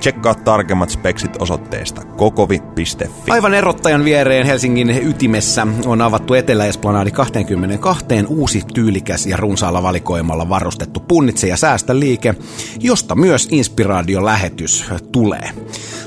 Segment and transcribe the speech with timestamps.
[0.00, 3.30] Tsekkaa tarkemmat speksit osoitteesta kokovi.fi.
[3.30, 11.00] Aivan erottajan viereen Helsingin ytimessä on avattu Etelä-Esplanadi 22 uusi tyylikäs ja runsaalla valikoimalla varustettu
[11.00, 12.34] punnitse ja säästä liike,
[12.80, 15.50] josta myös inspiraation lähetys tulee.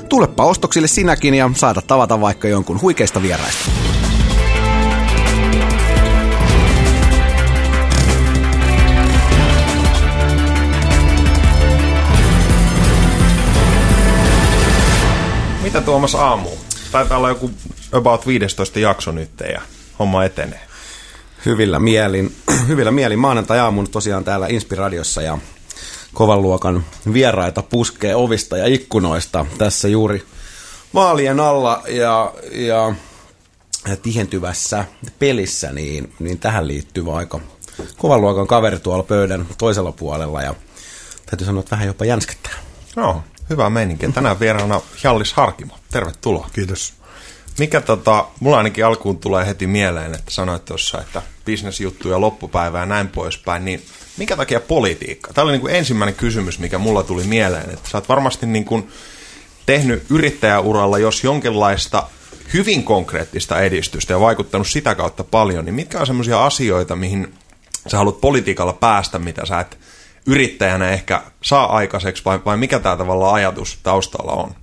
[0.08, 3.70] Tulepa ostoksille sinäkin ja saada tavata vaikka jonkun huikeista vieraista.
[15.72, 16.48] Mitä Tuomas aamu?
[16.92, 17.50] Taitaa olla joku
[17.92, 19.60] about 15 jakso nyt ja
[19.98, 20.60] homma etenee.
[21.46, 22.36] Hyvillä mielin,
[22.68, 25.38] hyvillä mielin maanantai-aamun tosiaan täällä Inspiradiossa ja
[26.14, 30.24] kovan luokan vieraita puskee ovista ja ikkunoista tässä juuri
[30.94, 32.94] vaalien alla ja, ja
[34.02, 34.84] tihentyvässä
[35.18, 37.40] pelissä, niin, niin tähän liittyy aika
[37.98, 40.54] kovan luokan kaveri tuolla pöydän toisella puolella ja
[41.26, 42.54] täytyy sanoa, että vähän jopa jänskettää.
[42.96, 44.12] No, hyvä meininki.
[44.12, 45.78] Tänään vieraana Jallis Harkimo.
[45.90, 46.50] Tervetuloa.
[46.52, 46.92] Kiitos.
[47.58, 52.86] Mikä tota, mulla ainakin alkuun tulee heti mieleen, että sanoit tuossa, että bisnesjuttuja loppupäivää ja
[52.86, 53.82] näin poispäin, niin
[54.16, 55.32] minkä takia politiikka?
[55.32, 58.64] Tämä oli niin kuin ensimmäinen kysymys, mikä mulla tuli mieleen, että sä oot varmasti niin
[58.64, 58.88] kuin
[59.66, 62.06] tehnyt yrittäjäuralla, jos jonkinlaista
[62.54, 67.34] hyvin konkreettista edistystä ja vaikuttanut sitä kautta paljon, niin mitkä on semmoisia asioita, mihin
[67.88, 69.78] sä haluat politiikalla päästä, mitä sä et
[70.26, 74.54] yrittäjänä ehkä saa aikaiseksi, vai, vai mikä tämä tavallaan ajatus taustalla on?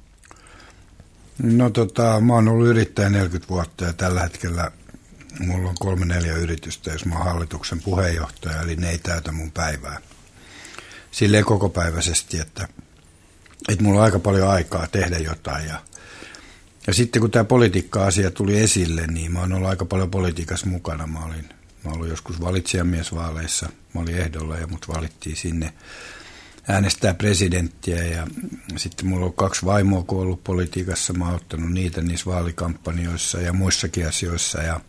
[1.44, 4.72] No tota, mä oon ollut yrittäjä 40 vuotta ja tällä hetkellä
[5.39, 9.51] mulla on kolme neljä yritystä, jos mä oon hallituksen puheenjohtaja, eli ne ei täytä mun
[9.51, 10.00] päivää.
[11.11, 12.67] Silleen kokopäiväisesti, että,
[13.69, 15.67] että mulla on aika paljon aikaa tehdä jotain.
[15.67, 15.81] Ja,
[16.88, 21.07] ja sitten kun tämä politiikka-asia tuli esille, niin mä oon ollut aika paljon politiikassa mukana.
[21.07, 21.50] Mä olin,
[21.84, 25.73] mä ollut joskus valitsijamiesvaaleissa, mä olin ehdolla ja mut valittiin sinne
[26.67, 28.28] äänestää presidenttiä ja
[28.78, 31.13] sitten mulla on kaksi vaimoa, kun ollut politiikassa.
[31.13, 34.79] Mä oon ottanut niitä niissä vaalikampanjoissa ja muissakin asioissa ja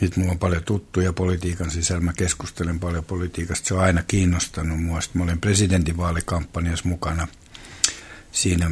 [0.00, 2.00] sitten mulla on paljon tuttuja politiikan sisällä.
[2.00, 3.68] Mä keskustelen paljon politiikasta.
[3.68, 5.00] Se on aina kiinnostanut mua.
[5.00, 7.28] Sitten mä olin presidentin vaalikampanjassa mukana
[8.32, 8.70] siinä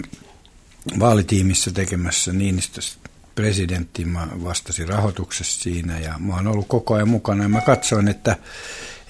[0.99, 3.08] vaalitiimissä tekemässä Niinistöstä
[3.43, 4.09] presidenttiin.
[4.09, 8.37] Mä vastasin rahoituksessa siinä ja mä oon ollut koko ajan mukana ja mä katsoin, että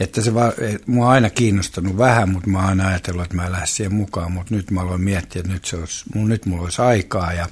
[0.00, 3.37] että se va, et, mua on aina kiinnostanut vähän, mutta mä oon aina ajatellut, että
[3.37, 6.62] mä lähden siihen mukaan, mutta nyt mä aloin miettiä, että nyt, se olisi, nyt mulla
[6.62, 7.47] olisi aikaa ja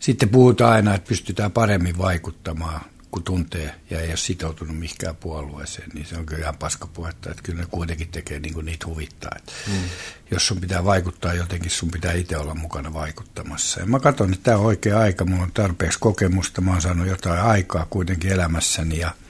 [0.00, 5.90] sitten puhutaan aina, että pystytään paremmin vaikuttamaan, kun tuntee ja ei ole sitoutunut mihinkään puolueeseen,
[5.94, 9.30] niin se on kyllä ihan paskapuhetta, että kyllä ne kuitenkin tekee niin kuin niitä huvittaa.
[9.36, 9.88] Että mm.
[10.30, 13.80] Jos sun pitää vaikuttaa jotenkin, sun pitää itse olla mukana vaikuttamassa.
[13.80, 17.06] Ja mä katson, että tämä on oikea aika, mulla on tarpeeksi kokemusta, mä oon saanut
[17.06, 19.10] jotain aikaa kuitenkin elämässäni ja–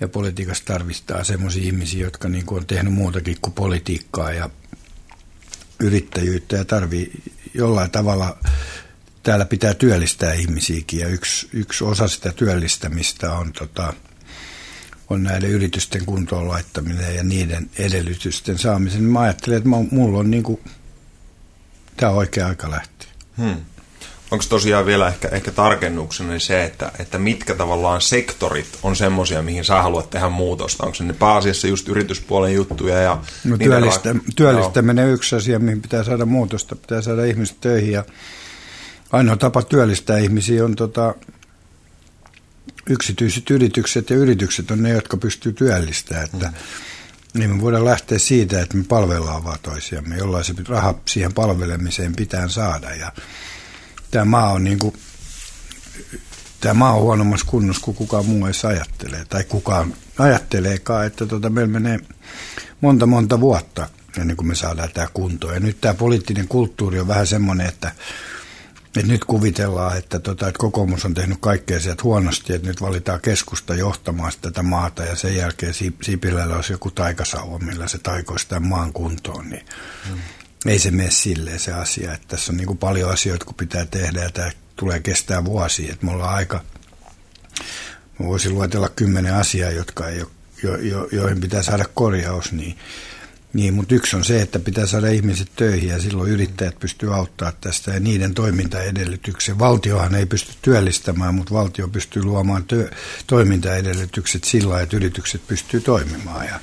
[0.00, 4.50] ja politiikassa tarvistaa sellaisia ihmisiä, jotka niin kuin on tehnyt muutakin kuin politiikkaa ja
[5.80, 7.12] yrittäjyyttä ja tarvii
[7.54, 8.38] jollain tavalla,
[9.26, 13.92] täällä pitää työllistää ihmisiäkin ja yksi, yksi osa sitä työllistämistä on, tota,
[15.10, 19.02] on näiden yritysten kuntoon laittaminen ja niiden edellytysten saamisen.
[19.02, 20.60] Mä ajattelen, että mulla on niin kuin,
[21.96, 23.08] tämä oikea aika lähteä.
[23.38, 23.56] Hmm.
[24.30, 29.42] Onko tosiaan vielä ehkä, ehkä tarkennuksena niin se, että, että mitkä tavallaan sektorit on semmoisia,
[29.42, 30.84] mihin sä haluat tehdä muutosta?
[30.84, 32.98] Onko se ne pääasiassa just yrityspuolen juttuja?
[32.98, 37.92] Ja no, työllistä, työllistäminen on yksi asia, mihin pitää saada muutosta, pitää saada ihmiset töihin.
[37.92, 38.04] Ja
[39.12, 41.14] ainoa tapa työllistää ihmisiä on tota,
[42.90, 46.24] yksityiset yritykset ja yritykset on ne, jotka pystyy työllistämään.
[46.24, 46.54] Että, mm.
[47.34, 52.16] Niin me voidaan lähteä siitä, että me palvellaan vaan toisiamme, jollain se raha siihen palvelemiseen
[52.16, 52.94] pitää saada.
[52.94, 53.12] Ja
[54.10, 54.94] tämä maa on niin kuin,
[56.60, 59.24] tämä maa on huonommassa kunnossa kuin kukaan muu edes ajattelee.
[59.24, 62.00] Tai kukaan ajatteleekaan, että tota, meillä menee
[62.80, 63.88] monta monta vuotta
[64.18, 65.54] ennen kuin me saadaan tämä kuntoon.
[65.54, 67.92] Ja nyt tämä poliittinen kulttuuri on vähän semmoinen, että,
[68.96, 73.20] että nyt kuvitellaan, että, tota, että kokoomus on tehnyt kaikkea sieltä huonosti, että nyt valitaan
[73.20, 78.68] keskusta johtamaan tätä maata ja sen jälkeen Sipilällä olisi joku taikasauva, millä se taikoisi tämän
[78.68, 79.48] maan kuntoon.
[79.50, 79.66] Niin
[80.08, 80.18] hmm
[80.66, 83.86] ei se mene silleen se asia, että tässä on niin kuin paljon asioita, kun pitää
[83.86, 86.60] tehdä ja tämä tulee kestää vuosia, että me ollaan aika,
[88.18, 90.28] mä voisin luetella kymmenen asiaa, jotka ei ole,
[90.62, 92.78] jo, jo, joihin pitää saada korjaus, niin
[93.56, 97.52] Niin, mutta yksi on se, että pitää saada ihmiset töihin ja silloin yrittäjät pystyy auttaa
[97.60, 99.58] tästä ja niiden toimintaedellytyksiä.
[99.58, 102.90] Valtiohan ei pysty työllistämään, mutta valtio pystyy luomaan työ,
[103.26, 106.46] toimintaedellytykset sillä että yritykset pystyy toimimaan.
[106.46, 106.60] Ja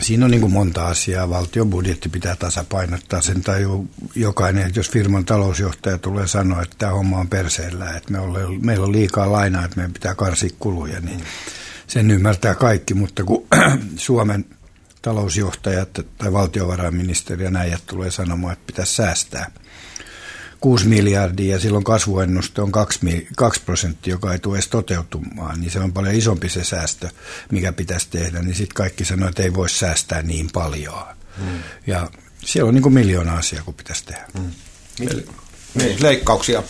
[0.00, 1.30] siinä on niin kuin monta asiaa.
[1.30, 3.20] Valtion budjetti pitää tasapainottaa.
[3.20, 8.12] Sen tajuu jokainen, että jos firman talousjohtaja tulee sanoa, että tämä homma on perseellä, että
[8.12, 11.24] me ole, meillä on liikaa lainaa, että meidän pitää karsia kuluja, niin
[11.86, 13.46] sen ymmärtää kaikki, mutta kun
[13.96, 14.44] Suomen
[15.04, 19.50] talousjohtajat tai valtiovarainministeri ja näijät tulee sanomaan, että pitäisi säästää
[20.60, 23.00] 6 miljardia ja silloin kasvuennuste on 2,
[23.36, 27.08] 2 prosenttia, joka ei tule edes toteutumaan, niin se on paljon isompi se säästö,
[27.52, 31.06] mikä pitäisi tehdä, niin sitten kaikki sanoo, että ei voi säästää niin paljon.
[31.38, 31.58] Hmm.
[31.86, 32.10] Ja
[32.44, 34.26] siellä on niin kuin miljoona asiaa, kun pitäisi tehdä.
[34.38, 34.50] Hmm.
[35.74, 36.62] Niin, leikkauksia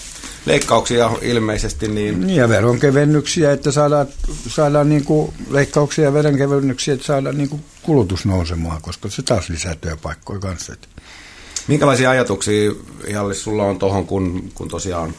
[0.46, 1.88] leikkauksia ilmeisesti.
[1.88, 2.30] Niin...
[2.30, 4.06] Ja veronkevennyksiä, että saadaan,
[4.48, 9.48] saadaan niin kuin leikkauksia ja veronkevennyksiä, että saadaan niin kuin kulutus nousemaan, koska se taas
[9.48, 10.74] lisää työpaikkoja kanssa.
[11.68, 12.72] Minkälaisia ajatuksia,
[13.08, 15.14] Jallis, sulla on tuohon, kun, kun tosiaan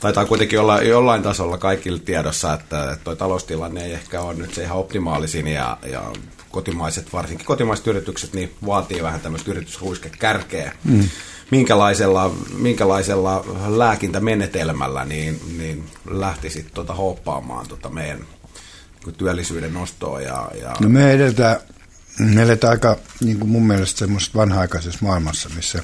[0.00, 4.62] taitaa kuitenkin olla jollain tasolla kaikille tiedossa, että tuo taloustilanne ei ehkä ole nyt se
[4.62, 6.12] ihan optimaalisin ja, ja
[6.50, 10.72] kotimaiset, varsinkin kotimaiset yritykset, niin vaatii vähän tämmöistä yrityshuiskekärkeä.
[10.84, 11.08] Mm
[11.50, 18.26] minkälaisella, minkälaisella lääkintämenetelmällä niin, niin lähtisit tuota hoppaamaan tuota meidän
[19.12, 20.20] työllisyyden nostoa.
[20.20, 20.76] Ja, ja...
[20.80, 21.60] No me edeltä,
[22.18, 25.82] me eletään aika niin kuin mun mielestä semmoisessa vanha-aikaisessa maailmassa, missä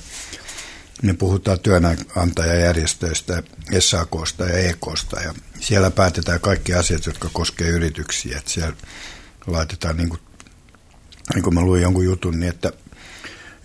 [1.03, 3.43] me puhutaan työnantajajärjestöistä,
[3.79, 8.39] SAKsta ja EKsta ja siellä päätetään kaikki asiat, jotka koskee yrityksiä.
[8.39, 8.77] Että siellä
[9.47, 10.21] laitetaan, niin kuin,
[11.35, 12.73] niin kuin mä luin jonkun jutun, niin että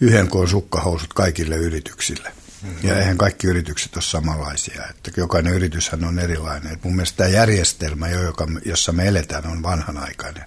[0.01, 2.31] yhden koon sukkahousut kaikille yrityksille.
[2.61, 2.89] Mm-hmm.
[2.89, 4.83] Ja eihän kaikki yritykset ole samanlaisia.
[4.89, 6.73] Että jokainen yrityshän on erilainen.
[6.73, 10.45] Et mun mielestä tämä järjestelmä, joka, jossa me eletään, on vanhanaikainen.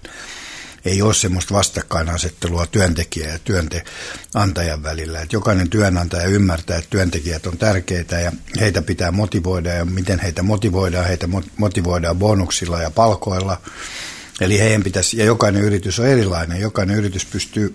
[0.85, 5.21] Ei ole semmoista vastakkainasettelua työntekijä ja työnantajan välillä.
[5.21, 10.43] Et jokainen työnantaja ymmärtää, että työntekijät on tärkeitä ja heitä pitää motivoida ja miten heitä
[10.43, 11.07] motivoidaan.
[11.07, 11.27] Heitä
[11.57, 13.61] motivoidaan bonuksilla ja palkoilla.
[14.41, 16.61] Eli heidän pitäisi, ja jokainen yritys on erilainen.
[16.61, 17.73] Jokainen yritys pystyy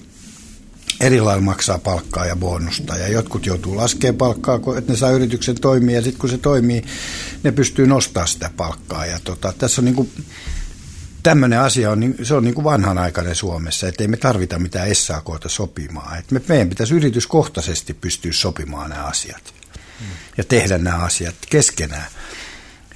[1.01, 2.97] eri lailla maksaa palkkaa ja bonusta.
[2.97, 5.97] Ja jotkut joutuu laskemaan palkkaa, että ne saa yrityksen toimia.
[5.97, 6.85] Ja sitten kun se toimii,
[7.43, 9.07] ne pystyy nostamaan sitä palkkaa.
[9.07, 10.11] Ja tota, tässä on niin kuin,
[11.23, 15.49] tämmöinen asia on, se on niin kuin vanhanaikainen Suomessa, että ei me tarvita mitään SAKta
[15.49, 16.19] sopimaan.
[16.19, 19.55] Et me, meidän pitäisi yrityskohtaisesti pystyä sopimaan nämä asiat
[20.37, 22.07] ja tehdä nämä asiat keskenään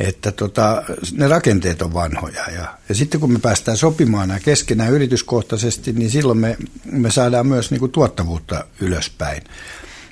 [0.01, 0.83] että tota,
[1.13, 2.45] ne rakenteet on vanhoja.
[2.55, 7.47] Ja, ja sitten kun me päästään sopimaan nämä keskenään yrityskohtaisesti, niin silloin me, me saadaan
[7.47, 9.43] myös niin kuin tuottavuutta ylöspäin.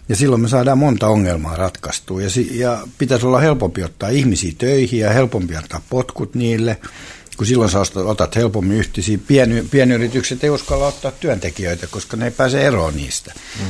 [0.08, 2.22] Ja silloin me saadaan monta ongelmaa ratkaistua.
[2.22, 6.78] Ja, ja pitäisi olla helpompi ottaa ihmisiä töihin ja helpompi antaa potkut niille,
[7.36, 9.18] kun silloin sä otat helpommin yhteisiä.
[9.26, 13.32] Pien, pienyritykset ei uskalla ottaa työntekijöitä, koska ne ei pääse eroon niistä.
[13.60, 13.66] Mm.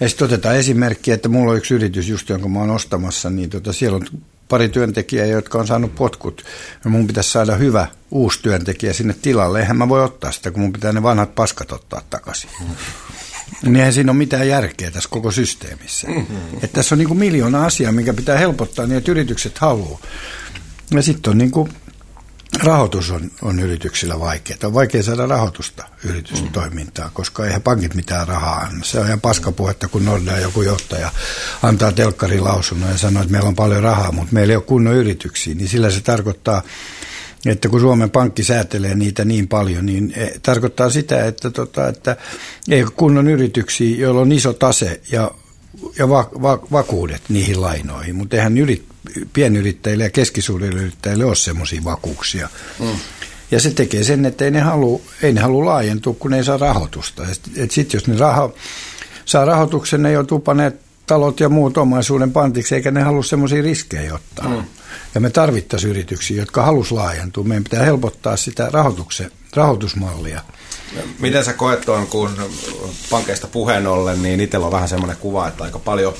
[0.00, 3.50] Ja sitten otetaan esimerkki, että mulla on yksi yritys just, jonka mä oon ostamassa, niin
[3.50, 4.06] tota, siellä on
[4.48, 6.44] pari työntekijää, jotka on saanut potkut.
[6.84, 9.60] Ja mun pitäisi saada hyvä uusi työntekijä sinne tilalle.
[9.60, 12.50] Eihän mä voi ottaa sitä, kun mun pitää ne vanhat paskat ottaa takaisin.
[12.60, 12.66] Mm.
[13.62, 16.08] Niin eihän siinä ole mitään järkeä tässä koko systeemissä.
[16.08, 16.36] Mm-hmm.
[16.54, 19.98] Että tässä on niin kuin miljoona asiaa, mikä pitää helpottaa niin, että yritykset haluaa.
[20.90, 21.72] Ja sitten on niin kuin
[22.62, 24.58] rahoitus on, on yrityksillä vaikeaa.
[24.64, 28.84] On vaikea saada rahoitusta yritystoimintaan, koska eihän pankit mitään rahaa anna.
[28.84, 31.10] Se on ihan paskapuhetta, kun Nordea joku johtaja
[31.62, 34.94] antaa telkkarin lausunnon ja sanoo, että meillä on paljon rahaa, mutta meillä ei ole kunnon
[34.94, 35.54] yrityksiä.
[35.54, 36.62] Niin sillä se tarkoittaa,
[37.46, 42.16] että kun Suomen Pankki säätelee niitä niin paljon, niin e, tarkoittaa sitä, että, tota, että
[42.68, 45.30] ei ole kunnon yrityksiä, joilla on iso tase ja,
[45.98, 48.95] ja va, va, vakuudet niihin lainoihin, mutta eihän yrit,
[49.32, 52.48] pienyrittäjille ja keskisuurille yrittäjille ole semmoisia vakuuksia.
[52.78, 52.98] Mm.
[53.50, 56.44] Ja se tekee sen, että ei ne halua, ei ne halua laajentua, kun ne ei
[56.44, 57.26] saa rahoitusta.
[57.70, 58.54] Sitten jos ne raho,
[59.24, 64.14] saa rahoituksen, ne joutuu paneet talot ja muut omaisuuden pantiksi, eikä ne halua semmoisia riskejä
[64.14, 64.48] ottaa.
[64.48, 64.64] Mm.
[65.14, 67.44] Ja me tarvittaisiin yrityksiä, jotka halus laajentua.
[67.44, 70.40] Meidän pitää helpottaa sitä rahoituksen, rahoitusmallia.
[71.18, 72.30] Miten sä koet tuon, kun
[73.10, 76.14] pankeista puheen ollen, niin itsellä on vähän semmoinen kuva, että aika paljon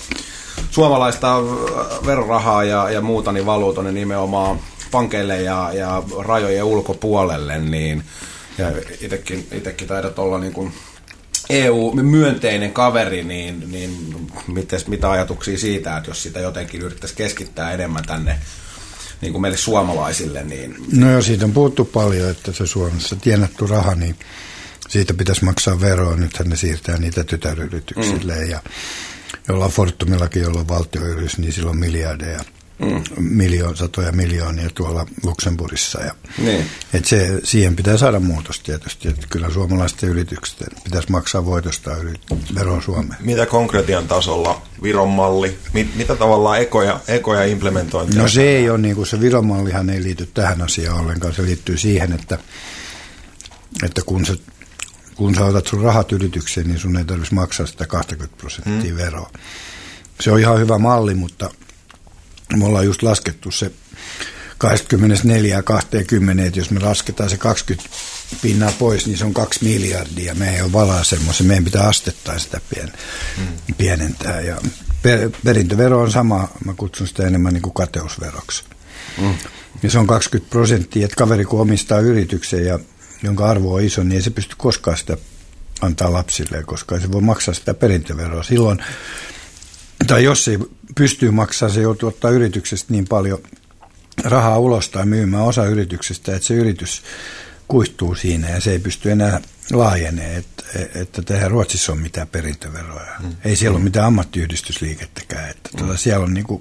[0.71, 1.37] suomalaista
[2.07, 4.61] verorahaa ja, ja muuta niin valuu tuonne nimenomaan
[4.91, 8.05] pankeille ja, ja rajojen ulkopuolelle, niin
[8.59, 8.73] ja
[9.53, 10.73] itsekin taidat olla niin kuin
[11.51, 18.05] EU-myönteinen kaveri, niin, niin mites, mitä ajatuksia siitä, että jos sitä jotenkin yrittäisi keskittää enemmän
[18.07, 18.39] tänne
[19.21, 20.45] niin kuin meille suomalaisille?
[20.45, 20.77] Niin...
[20.93, 24.17] No joo, siitä on puhuttu paljon, että se Suomessa tienattu raha, niin
[24.89, 26.17] siitä pitäisi maksaa veroa.
[26.17, 28.51] Nythän ne siirtää niitä tytäryrityksille mm.
[28.51, 28.61] ja
[29.49, 32.41] jolla on Fortumillakin, jolla on valtioyritys, niin sillä on miljardeja
[32.79, 33.03] mm.
[33.19, 36.00] miljo, satoja miljoonia tuolla Luxemburgissa.
[36.00, 36.67] Ja, niin.
[36.93, 41.91] et se, siihen pitää saada muutos tietysti, että kyllä suomalaisten yritykset pitäisi maksaa voitosta
[42.55, 43.17] veron Suomeen.
[43.21, 48.23] Mitä konkretian tasolla Viron malli, mit, mitä tavallaan ekoja, ekoja implementointia?
[48.23, 51.43] No se ei ole, niin kuin se Viron mallihan ei liity tähän asiaan ollenkaan, se
[51.43, 52.38] liittyy siihen, että,
[53.83, 54.37] että kun se
[55.16, 58.96] kun sä otat sun rahat yritykseen, niin sun ei tarvitsisi maksaa sitä 20 prosenttia mm.
[58.96, 59.30] veroa.
[60.20, 61.50] Se on ihan hyvä malli, mutta
[62.56, 63.73] me ollaan just laskettu se
[64.58, 67.88] 24 ja 20, että jos me lasketaan se 20
[68.42, 70.35] pinnaa pois, niin se on 2 miljardia.
[70.35, 72.92] Me ei ole valaa semmoisen, meidän pitää astettaa sitä pien,
[73.38, 73.75] mm.
[73.78, 74.40] pienentää.
[74.40, 74.61] Ja
[75.02, 78.64] per, perintövero on sama, mä kutsun sitä enemmän niin kuin kateusveroksi.
[79.20, 79.35] Mm.
[79.82, 82.78] Ja se on 20 prosenttia, että kaveri kun omistaa yrityksen ja
[83.23, 85.16] jonka arvo on iso, niin ei se pysty koskaan sitä
[85.80, 88.42] antaa lapsille, koska ei se voi maksaa sitä perintöveroa.
[88.42, 88.85] Silloin,
[90.06, 90.58] tai jos ei
[90.94, 93.38] pystyy maksamaan, se joutuu ottaa yrityksestä niin paljon
[94.25, 97.02] rahaa ulos tai myymään osa yrityksestä, että se yritys
[97.68, 99.40] kuihtuu siinä ja se ei pysty enää
[99.73, 103.12] laajenee, että, että tehdään Ruotsissa on mitään perintöveroja.
[103.23, 103.37] Mm.
[103.44, 103.80] Ei siellä mm.
[103.80, 105.50] ole mitään ammattiyhdistysliikettäkään.
[105.50, 105.78] Että mm.
[105.78, 106.61] tuota, siellä on niinku,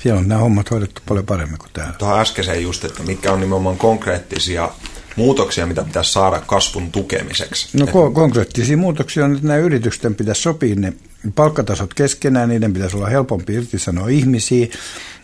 [0.00, 1.92] siellä on nämä hommat hoidettu paljon paremmin kuin täällä.
[1.92, 4.70] Tuohon äskeiseen just, että mitkä on nimenomaan konkreettisia
[5.16, 7.68] muutoksia, mitä pitäisi saada kasvun tukemiseksi?
[7.78, 10.92] No ko- konkreettisia muutoksia on, että nämä yritysten pitäisi sopia ne
[11.34, 14.66] palkkatasot keskenään, niiden pitäisi olla helpompi irtisanoa ihmisiä.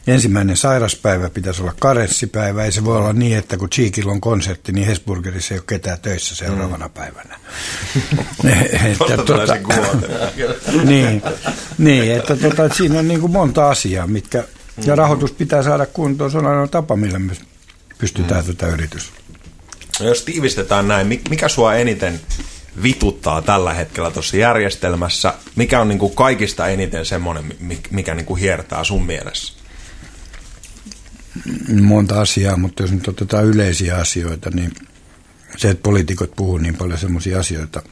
[0.07, 2.65] Ensimmäinen sairaspäivä pitäisi olla karenssipäivä.
[2.65, 5.99] Ei se voi olla niin, että kun Cheekillä on konsertti, niin Hesburgerissa ei ole ketään
[6.03, 6.95] töissä seuraavana mm.
[6.95, 7.39] päivänä.
[8.93, 9.57] että, tuota,
[10.85, 11.23] niin,
[11.79, 14.45] niin, että, tuota, että siinä on niin kuin monta asiaa, mitkä,
[14.85, 14.99] ja mm.
[14.99, 16.31] rahoitus pitää saada kuntoon.
[16.31, 17.33] Se on ainoa tapa, millä me
[17.99, 18.55] pystytään mm.
[18.55, 19.18] tätä yritystä
[20.01, 22.21] No jos tiivistetään näin, mikä sua eniten
[22.83, 25.35] vituttaa tällä hetkellä tuossa järjestelmässä?
[25.57, 27.55] Mikä on niin kuin kaikista eniten semmoinen,
[27.91, 29.53] mikä niin kuin hiertää sun mielessä?
[31.83, 34.73] Monta asiaa, mutta jos nyt otetaan yleisiä asioita, niin
[35.57, 37.83] se, että poliitikot puhuu niin paljon semmoisia asioita,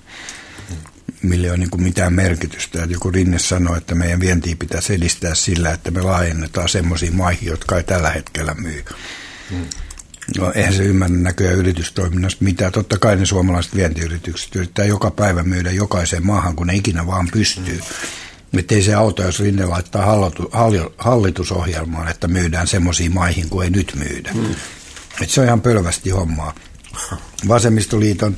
[1.23, 2.83] millä ei ole niin kuin mitään merkitystä.
[2.83, 7.49] Että joku Rinne sanoi, että meidän vientiä pitäisi edistää sillä, että me laajennetaan semmoisiin maihin,
[7.49, 8.85] jotka ei tällä hetkellä myy.
[9.51, 9.67] Hmm.
[10.39, 12.71] No eihän se ymmärrä näköjään yritystoiminnasta mitä.
[12.71, 17.29] Totta kai ne suomalaiset vientiyritykset yrittää joka päivä myydä jokaiseen maahan, kun ne ikinä vaan
[17.33, 17.81] pystyy.
[18.53, 18.59] Mm.
[18.59, 20.07] Että ei se auto, jos Rinne laittaa
[20.99, 24.31] hallitusohjelmaan, että myydään semmoisiin maihin, kuin ei nyt myydä.
[24.35, 24.53] Mm.
[25.23, 26.55] Että se on ihan pölvästi hommaa.
[27.49, 28.37] Vasemmistoliiton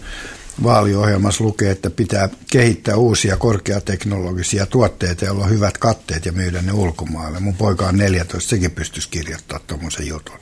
[0.63, 6.73] vaaliohjelmassa lukee, että pitää kehittää uusia korkeateknologisia tuotteita, joilla on hyvät katteet ja myydä ne
[6.73, 7.41] ulkomaille.
[7.41, 10.39] Mun poika on 14, sekin pystyisi kirjoittamaan tuommoisen jutun.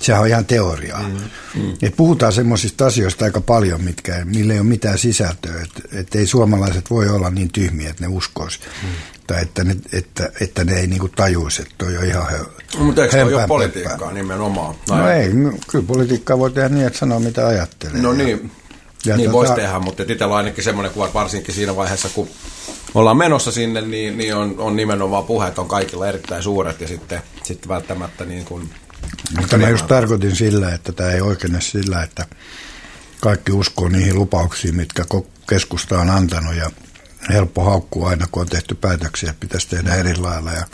[0.00, 1.02] Sehän on ihan teoriaa.
[1.02, 1.18] Mm,
[1.62, 1.72] mm.
[1.82, 5.62] Et puhutaan semmoisista asioista aika paljon, mitkä, millä ei ole mitään sisältöä.
[5.62, 8.58] Että et ei suomalaiset voi olla niin tyhmiä, että ne uskoisi.
[8.82, 8.88] Mm.
[9.26, 12.38] Tai että ne, että, että ne ei niinku tajuisi, että toi on ihan hö,
[12.78, 14.74] no, Mutta eikö se ole politiikkaa nimenomaan?
[14.88, 18.02] No, no ei, no, kyllä politiikkaa voi tehdä niin, että sanoo mitä ajattelee.
[18.02, 18.50] No niin,
[19.04, 19.32] ja niin tota...
[19.32, 22.28] voisi tehdä, mutta itsellä on ainakin semmoinen kuva, varsinkin siinä vaiheessa, kun
[22.94, 27.22] ollaan menossa sinne, niin, niin on, on nimenomaan puheet on kaikilla erittäin suuret ja sitten,
[27.42, 28.70] sitten välttämättä niin kuin
[29.40, 32.26] mutta mä just tarkoitin sillä, että tämä ei oikein sillä, että
[33.20, 35.04] kaikki uskoo niihin lupauksiin, mitkä
[35.48, 36.70] keskusta on antanut ja
[37.28, 40.64] helppo haukkua aina, kun on tehty päätöksiä, että pitäisi tehdä eri lailla ja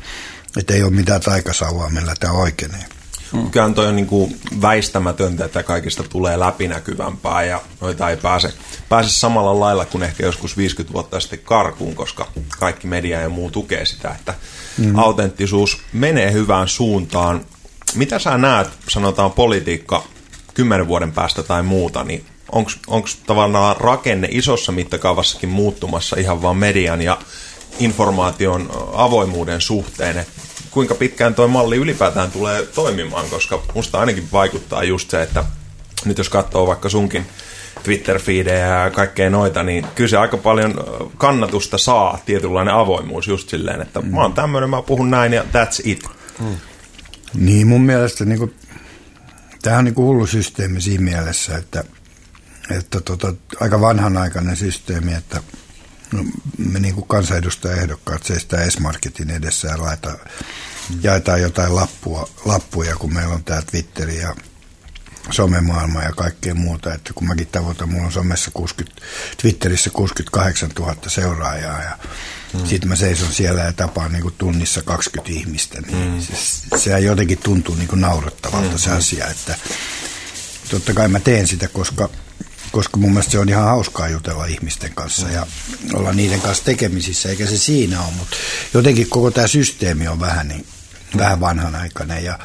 [0.57, 2.85] että ei ole mitään taikasauvaa, millä tämä oikeenee.
[3.35, 3.51] Hmm.
[3.51, 8.53] Kyllä toi on niin kuin väistämätöntä, että kaikista tulee läpinäkyvämpää ja noita ei pääse,
[8.89, 12.27] pääse samalla lailla kuin ehkä joskus 50 vuotta sitten karkuun, koska
[12.59, 14.35] kaikki media ja muu tukee sitä, että
[14.79, 14.99] mm.
[14.99, 17.47] autenttisuus menee hyvään suuntaan.
[17.95, 20.05] Mitä sä näet, sanotaan politiikka
[20.55, 22.27] kymmenen vuoden päästä tai muuta, niin
[22.87, 27.19] onko tavallaan rakenne isossa mittakaavassakin muuttumassa ihan vaan median ja
[27.79, 30.44] informaation avoimuuden suhteen, että
[30.75, 35.45] kuinka pitkään tuo malli ylipäätään tulee toimimaan, koska musta ainakin vaikuttaa just se, että
[36.05, 37.27] nyt jos katsoo vaikka sunkin
[37.83, 40.75] Twitter-fiidejä ja kaikkea noita, niin kyllä se aika paljon
[41.19, 44.15] kannatusta saa, tietynlainen avoimuus just silleen, että mm.
[44.15, 46.05] mä oon tämmöinen, mä puhun näin ja that's it.
[46.39, 46.57] Mm.
[47.35, 48.55] Niin mun mielestä niin kuin,
[49.63, 51.85] tämä on niin kuin hullu systeemi siinä mielessä, että,
[52.71, 55.43] että tota, aika vanhanaikainen systeemi, että
[56.17, 56.25] no,
[56.59, 60.19] me niin kuin kansanedustajaehdokkaat seistää S-Marketin edessä ja laita,
[61.03, 64.37] jaetaan jotain lappua, lappuja, kun meillä on tämä Twitteri ja
[65.31, 66.95] somemaailma ja kaikkea muuta.
[66.95, 69.03] Että kun mäkin tavoitan, mulla on somessa 60,
[69.43, 71.99] Twitterissä 68 000 seuraajaa ja
[72.55, 72.67] mm.
[72.67, 75.81] sitten mä seison siellä ja tapaan niin kuin tunnissa 20 ihmistä.
[75.81, 76.21] Niin mm.
[76.21, 78.79] se, se jotenkin tuntuu niin kuin naurettavalta mm.
[78.79, 79.55] se asia, että
[80.71, 82.09] totta kai mä teen sitä, koska
[82.75, 85.47] koska mun mielestä se on ihan hauskaa jutella ihmisten kanssa ja
[85.93, 88.37] olla niiden kanssa tekemisissä, eikä se siinä ole, mutta
[88.75, 90.67] jotenkin koko tämä systeemi on vähän niin
[91.17, 92.39] vähän vanhanaikainen ja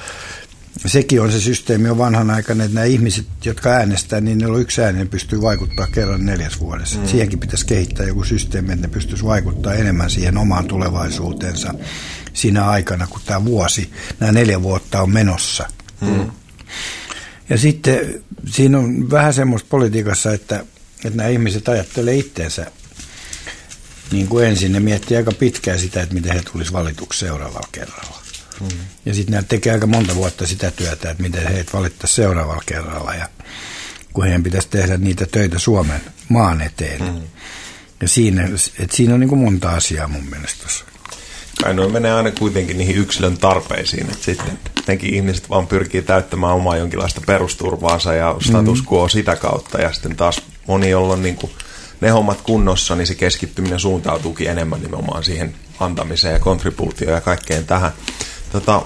[0.85, 4.81] sekin on se systeemi on vanhanaikainen, että nämä ihmiset, jotka äänestää, niin ne on yksi
[4.81, 6.99] ääni, ne pystyy vaikuttaa kerran neljäs vuodessa.
[6.99, 7.07] Mm.
[7.07, 11.73] Siihenkin pitäisi kehittää joku systeemi, että ne pystyisi vaikuttaa enemmän siihen omaan tulevaisuutensa
[12.33, 15.69] siinä aikana, kun tämä vuosi, nämä neljä vuotta on menossa.
[16.01, 16.31] Mm.
[17.49, 20.65] Ja sitten siinä on vähän semmoista politiikassa, että,
[21.05, 22.71] että nämä ihmiset ajattelee itteensä
[24.11, 24.71] niin kuin ensin.
[24.71, 28.19] Ne miettii aika pitkään sitä, että miten he tulisi valituksi seuraavalla kerralla.
[28.61, 28.67] Mm.
[29.05, 33.13] Ja sitten ne tekee aika monta vuotta sitä työtä, että miten heitä valittaisiin seuraavalla kerralla.
[33.13, 33.29] Ja
[34.13, 37.03] kun heidän pitäisi tehdä niitä töitä Suomen maan eteen.
[37.03, 37.21] Mm.
[38.01, 40.85] Ja siinä, että siinä on niin kuin monta asiaa mun mielestä tuossa.
[41.63, 46.53] Kai noin menee aina kuitenkin niihin yksilön tarpeisiin, että sitten nekin ihmiset vaan pyrkii täyttämään
[46.53, 49.09] omaa jonkinlaista perusturvaansa ja status quo mm.
[49.09, 51.51] sitä kautta, ja sitten taas moni, jolla on niin kuin
[52.01, 57.65] ne hommat kunnossa, niin se keskittyminen suuntautuukin enemmän nimenomaan siihen antamiseen ja kontribuutioon ja kaikkeen
[57.65, 57.91] tähän.
[58.51, 58.81] Tota,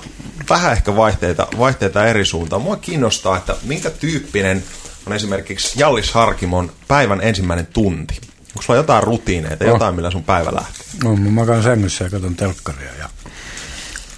[0.49, 2.61] vähän ehkä vaihteita, vaihteita eri suuntaan.
[2.61, 4.63] Mua kiinnostaa, että minkä tyyppinen
[5.05, 8.21] on esimerkiksi Jallis Harkimon päivän ensimmäinen tunti.
[8.49, 9.71] Onko sulla jotain rutiineita, oh.
[9.71, 10.85] jotain millä sun päivä lähtee?
[11.03, 13.09] No, mä makaan sängyssä ja katson telkkaria ja,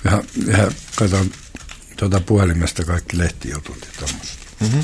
[0.04, 0.24] ja,
[0.58, 1.30] ja katson
[1.98, 4.38] tuota puhelimesta kaikki lehtijutut ja tommoset.
[4.60, 4.82] Mm-hmm.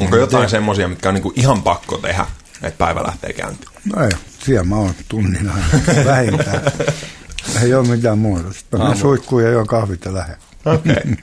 [0.00, 2.26] Onko jotain semmoisia, mitkä on niinku ihan pakko tehdä,
[2.62, 3.70] että päivä lähtee käyntiin?
[3.84, 4.10] No ei,
[4.44, 5.66] siellä mä oon tunnin aina
[6.10, 6.62] vähintään.
[7.62, 8.52] ei ole mitään muuta.
[8.52, 10.36] Sitten mä suihkuun ja juon kahvit ja lähden.
[10.64, 10.92] Okei.
[10.92, 11.16] Okay.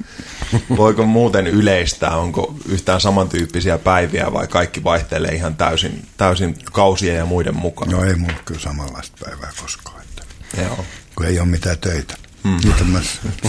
[0.78, 7.26] Voiko muuten yleistää, onko yhtään samantyyppisiä päiviä vai kaikki vaihtelee ihan täysin, täysin kausien ja
[7.26, 7.92] muiden mukaan?
[7.92, 10.02] No ei mulla kyllä samanlaista päivää koskaan.
[10.02, 10.24] Että
[10.62, 10.86] Joo.
[11.16, 12.16] Kun ei ole mitään töitä.
[12.50, 12.70] Mm.
[12.70, 13.00] Nyt mä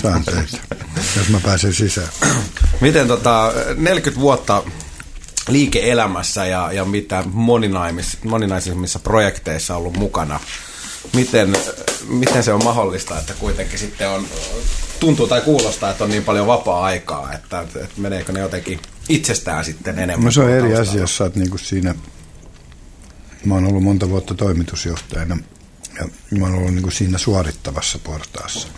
[0.02, 0.58] saan töitä,
[1.16, 2.08] jos mä pääsen sisään.
[2.80, 4.62] Miten tota, 40 vuotta
[5.48, 7.24] liike-elämässä ja, ja mitä
[8.22, 10.40] moninaisimmissa projekteissa ollut mukana.
[11.12, 11.56] Miten,
[12.08, 14.26] miten se on mahdollista, että kuitenkin sitten on,
[15.00, 19.98] tuntuu tai kuulostaa, että on niin paljon vapaa-aikaa, että, että meneekö ne jotenkin itsestään sitten
[19.98, 20.24] enemmän?
[20.24, 21.94] No se on eri asia, jos sä oot niin siinä,
[23.44, 25.38] mä oon ollut monta vuotta toimitusjohtajana
[25.98, 28.68] ja mä oon ollut niin siinä suorittavassa portaassa.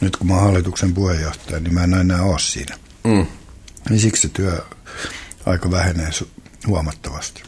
[0.00, 2.78] Nyt kun mä oon hallituksen puheenjohtaja, niin mä en enää ole siinä.
[3.04, 3.26] Mm.
[3.90, 4.62] Niin siksi se työ
[5.46, 6.10] aika vähenee
[6.66, 7.42] huomattavasti.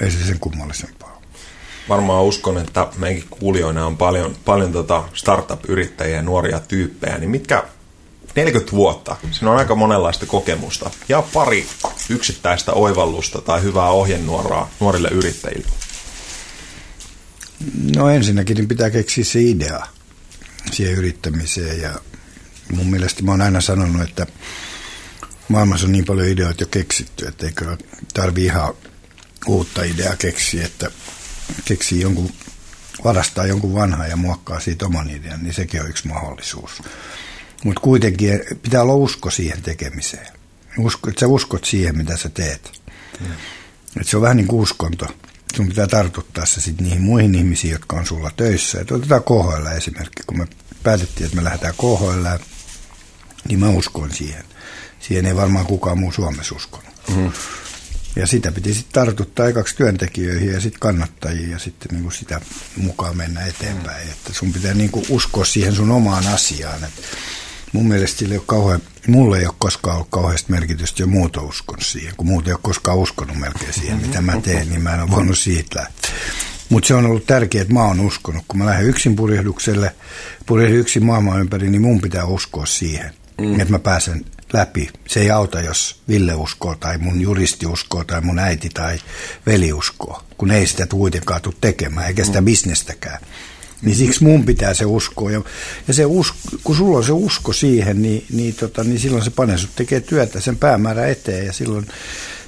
[0.00, 1.22] Ei se sen kummallisempaa.
[1.88, 7.64] Varmaan uskon, että meidänkin kuulijoina on paljon, paljon tota startup-yrittäjiä ja nuoria tyyppejä, niin mitkä
[8.36, 11.66] 40 vuotta, siinä on aika monenlaista kokemusta ja pari
[12.08, 15.68] yksittäistä oivallusta tai hyvää ohjenuoraa nuorille yrittäjille.
[17.96, 19.86] No ensinnäkin niin pitää keksiä se idea
[20.70, 21.94] siihen yrittämiseen ja
[22.72, 24.26] mun mielestä mä oon aina sanonut, että
[25.48, 27.76] maailmassa on niin paljon ideoita jo keksitty, että eikö
[28.14, 28.74] tarvi ihan
[29.46, 30.90] uutta ideaa keksiä, että
[31.64, 32.32] keksii jonkun,
[33.04, 36.82] varastaa jonkun vanhan ja muokkaa siitä oman idean, niin sekin on yksi mahdollisuus.
[37.64, 40.26] Mutta kuitenkin pitää olla usko siihen tekemiseen.
[40.78, 42.82] Usko, että sä uskot siihen, mitä sä teet.
[43.20, 43.26] Mm.
[44.00, 45.06] Et se on vähän niin kuin uskonto.
[45.56, 48.80] Sun pitää tartuttaa se sitten niihin muihin ihmisiin, jotka on sulla töissä.
[48.80, 50.22] Et otetaan KHL esimerkki.
[50.26, 50.46] Kun me
[50.82, 52.26] päätettiin, että me lähdetään KHL,
[53.48, 54.44] niin mä uskon siihen.
[55.00, 56.86] Siihen ei varmaan kukaan muu Suomessa uskonut.
[57.08, 57.32] Mm-hmm.
[58.16, 62.40] Ja sitä piti sitten tartuttaa ekaksi työntekijöihin ja sitten kannattajiin ja sitten niinku sitä
[62.76, 64.06] mukaan mennä eteenpäin.
[64.06, 64.12] Mm.
[64.12, 66.84] Että sun pitää niinku uskoa siihen sun omaan asiaan.
[66.84, 67.02] Et
[67.72, 71.40] mun mielestä sille ei ole kauhean, mulle ei ole koskaan ollut kauheasti merkitystä jo muuta
[71.40, 72.14] uskon siihen.
[72.16, 75.10] Kun muuta ei ole koskaan uskonut melkein siihen, mitä mä teen, niin mä en ole
[75.10, 76.10] voinut siitä lähteä.
[76.68, 78.44] Mutta se on ollut tärkeää, että mä oon uskonut.
[78.48, 79.94] Kun mä lähden yksin purjehdukselle,
[80.46, 83.60] purjehdin yksin maailman ympäri, niin mun pitää uskoa siihen, mm.
[83.60, 84.88] että mä pääsen läpi.
[85.08, 88.98] Se ei auta, jos Ville uskoo tai mun juristi uskoo tai mun äiti tai
[89.46, 92.44] veli uskoo, kun ei sitä kuitenkaan tule tekemään, eikä sitä mm.
[92.44, 93.18] bisnestäkään.
[93.82, 95.30] Niin siksi mun pitää se uskoa.
[95.30, 95.42] Ja,
[95.88, 99.30] ja se usko, kun sulla on se usko siihen, niin, niin, tota, niin silloin se
[99.30, 101.86] panee sut tekee työtä sen päämäärä eteen ja silloin,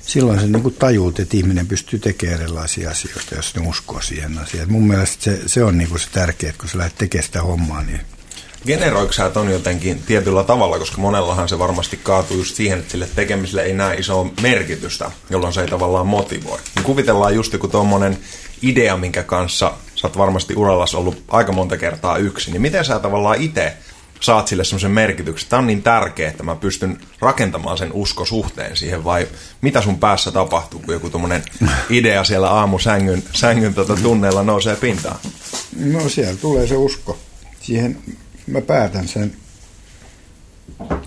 [0.02, 4.72] silloin se niin tajuut, että ihminen pystyy tekemään erilaisia asioita, jos ne uskoo siihen asiaan.
[4.72, 8.00] Mun mielestä se, se on niin se tärkeää, kun sä lähdet tekemään sitä hommaa, niin
[8.66, 13.08] generoiko sä ton jotenkin tietyllä tavalla, koska monellahan se varmasti kaatuu just siihen, että sille
[13.14, 16.58] tekemiselle ei näe isoa merkitystä, jolloin se ei tavallaan motivoi.
[16.74, 18.18] Niin kuvitellaan just joku tuommoinen
[18.62, 19.72] idea, minkä kanssa
[20.04, 23.76] sä oot varmasti urallas ollut aika monta kertaa yksin, niin miten sä tavallaan itse
[24.20, 29.04] saat sille semmoisen merkityksen, tämä on niin tärkeä, että mä pystyn rakentamaan sen uskosuhteen siihen,
[29.04, 29.28] vai
[29.60, 31.42] mitä sun päässä tapahtuu, kun joku tuommoinen
[31.90, 35.18] idea siellä aamusängyn sängyn tota tunneilla nousee pintaan?
[35.76, 37.18] No siellä tulee se usko
[37.60, 37.98] siihen
[38.46, 39.36] mä päätän sen,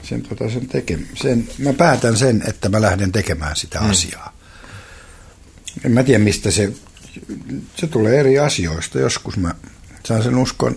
[0.03, 3.89] sen, tota, sen, teke, sen, mä päätän sen, että mä lähden tekemään sitä mm.
[3.89, 4.37] asiaa.
[5.85, 6.73] En mä tiedä, mistä se,
[7.75, 8.99] se tulee eri asioista.
[8.99, 9.55] Joskus mä
[10.03, 10.75] saan sen uskon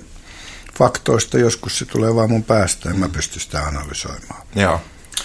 [0.78, 4.42] faktoista, joskus se tulee vaan mun päästä, en mä pysty sitä analysoimaan.
[4.54, 4.80] Joo.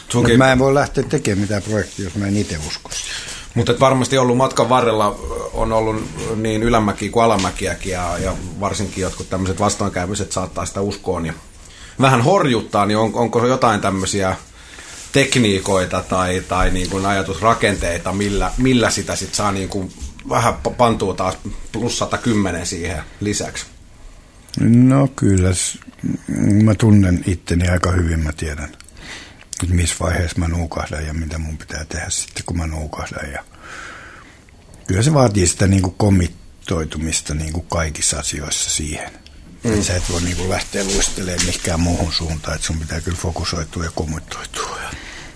[0.10, 0.38] Sunkin...
[0.38, 2.89] Mä en voi lähteä tekemään mitään projektia, jos mä en itse usko
[3.54, 5.19] Mutta varmasti ollut matkan varrella
[5.54, 11.25] on ollut niin ylämäkiä kuin alamäkiäkin ja, ja varsinkin jotkut tämmöiset vastoinkäymiset saattaa sitä uskoon
[11.25, 11.34] ja
[12.01, 14.36] vähän horjuttaa, niin on, onko jotain tämmöisiä
[15.12, 19.93] tekniikoita tai, tai niin kuin ajatusrakenteita, millä, millä sitä sitten saa niin kuin
[20.29, 21.38] vähän pantua taas
[21.71, 23.65] plus 110 siihen lisäksi?
[24.59, 25.49] No kyllä,
[26.63, 28.69] mä tunnen itteni aika hyvin, mä tiedän,
[29.63, 33.31] että missä vaiheessa mä nuukahdan ja mitä mun pitää tehdä sitten, kun mä nuukahdan.
[33.31, 33.43] Ja
[34.88, 39.11] kyllä se vaatii sitä niin kuin komittoitumista niin kuin kaikissa asioissa siihen.
[39.63, 39.73] Mm.
[39.73, 43.17] Että sä et voi niin kuin lähteä luistelemaan mihinkään muuhun suuntaan, että sun pitää kyllä
[43.17, 44.79] fokusoitua ja komittoitua.
[44.81, 44.89] Ja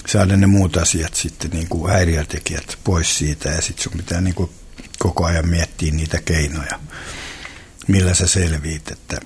[0.08, 4.36] saada ne muut asiat sitten niin kuin häiriötekijät pois siitä ja sitten sun pitää niin
[4.36, 4.50] kuin
[5.00, 6.80] koko ajan miettiä niitä keinoja,
[7.88, 9.18] millä sä selviit, että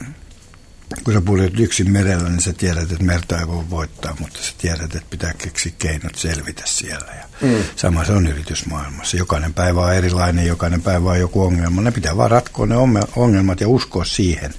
[1.04, 4.54] kun sä purjet yksin merellä, niin sä tiedät, että merta ei voi voittaa, mutta sä
[4.58, 7.12] tiedät, että pitää keksiä keinot selvitä siellä.
[7.20, 7.64] Ja mm.
[7.76, 9.18] Sama se on yritysmaailmassa.
[9.18, 11.82] Jokainen päivä on erilainen, jokainen päivä on joku ongelma.
[11.82, 12.76] Ne pitää vaan ratkoa ne
[13.16, 14.54] ongelmat ja uskoa siihen,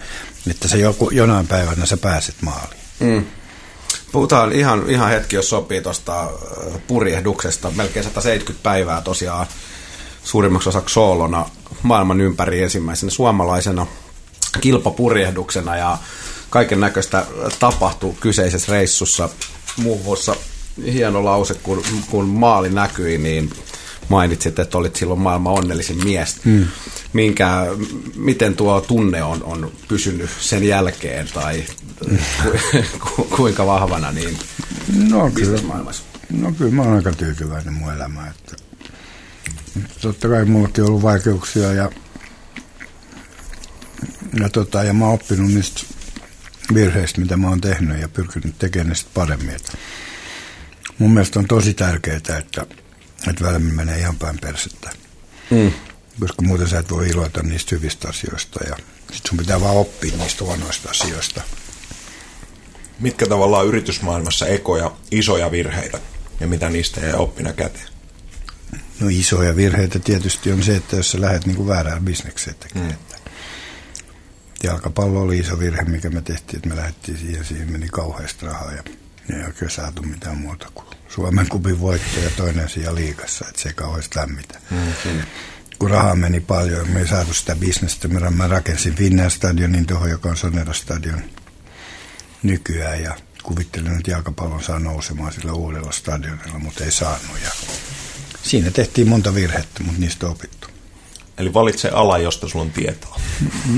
[0.50, 2.81] että se joku, jonain päivänä sä pääset maaliin.
[3.00, 3.24] Mm.
[4.12, 6.31] Puhutaan ihan, ihan hetki, jos sopii tuosta
[6.87, 7.70] purjehduksesta.
[7.70, 9.46] Melkein 170 päivää tosiaan
[10.24, 11.46] suurimmaksi osaksi soolona
[11.82, 13.87] maailman ympäri ensimmäisenä suomalaisena
[14.60, 15.98] kilpapurjehduksena ja
[16.50, 17.26] kaiken näköistä
[17.58, 19.28] tapahtui kyseisessä reissussa.
[19.76, 20.37] Muun muassa
[20.92, 23.50] hieno lause, kun, kun maali näkyi, niin
[24.08, 26.44] mainitsit, että olit silloin maailman onnellisin mies.
[26.44, 26.66] Hmm.
[27.12, 27.66] Minkä,
[28.16, 31.64] miten tuo tunne on, on pysynyt sen jälkeen tai
[32.98, 34.38] ku, kuinka vahvana niin
[35.10, 35.58] no, kyllä,
[36.30, 38.30] no kyllä mä oon aika tyytyväinen mun elämään.
[38.30, 38.56] Että,
[40.00, 41.90] totta kai mullakin on ollut vaikeuksia ja,
[44.40, 45.80] ja, tota, ja mä oon oppinut niistä
[46.74, 49.54] virheistä, mitä mä oon tehnyt ja pyrkinyt tekemään ne paremmin.
[49.54, 49.72] Että
[50.98, 52.37] mun mielestä on tosi tärkeää, että,
[53.28, 54.90] että välillä menee ihan päin persettä.
[55.50, 55.72] Mm.
[56.20, 58.76] Koska muuten sä et voi iloita niistä hyvistä asioista ja
[59.12, 61.42] sit sun pitää vaan oppia niistä huonoista asioista.
[63.00, 65.98] Mitkä tavallaan yritysmaailmassa ekoja, isoja virheitä
[66.40, 67.93] ja mitä niistä ei oppina käteen?
[69.00, 72.90] No isoja virheitä tietysti on se, että jos sä lähdet niin kuin väärään bisnekseen tekemään.
[72.90, 73.30] Mm.
[74.62, 78.72] Jalkapallo oli iso virhe, mikä me tehtiin, että me lähdettiin siihen, siihen meni kauheasti rahaa
[78.72, 78.83] ja
[79.37, 83.68] ei oikein saatu mitään muuta kuin Suomen kupin voitto ja toinen sija liikassa, että se
[83.68, 84.59] ei kauheasti lämmitä.
[84.70, 85.22] Mm-hmm.
[85.78, 88.09] Kun rahaa meni paljon, me ei saatu sitä bisnestä.
[88.09, 91.22] Mä rakensin Finnair Stadionin tuohon, joka on Sonera Stadion
[92.42, 97.40] nykyään ja kuvittelin, että jalkapallon saa nousemaan sillä uudella stadionilla, mutta ei saanut.
[97.44, 97.50] Ja
[98.44, 100.68] siinä tehtiin monta virhettä, mutta niistä on opittu.
[101.38, 103.20] Eli valitse ala, josta sulla on tietoa.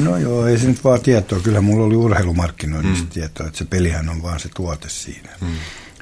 [0.02, 1.40] No joo, ei se nyt vaan tietoa.
[1.40, 3.10] Kyllä mulla oli urheilumarkkinoinnista mm.
[3.10, 5.30] tietoa, että se pelihän on vaan se tuote siinä.
[5.40, 5.54] Mm.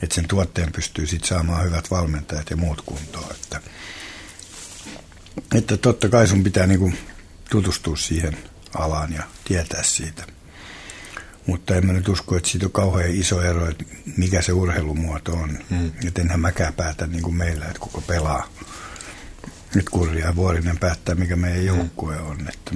[0.03, 3.31] Että sen tuotteen pystyy sitten saamaan hyvät valmentajat ja muut kuntoon.
[3.31, 3.61] Että,
[5.55, 6.93] että totta kai sun pitää niinku
[7.51, 8.39] tutustua siihen
[8.75, 10.27] alaan ja tietää siitä.
[11.47, 13.85] Mutta en mä nyt usko, että siitä on kauhean iso ero, että
[14.17, 15.59] mikä se urheilumuoto on.
[15.71, 15.93] Mm.
[16.07, 18.49] Että enhän mäkään päätä niin kuin meillä, että kuka pelaa.
[19.75, 21.67] Nyt Kurja ja Vuorinen päättää, mikä meidän mm.
[21.67, 22.49] joukkue on.
[22.49, 22.71] Että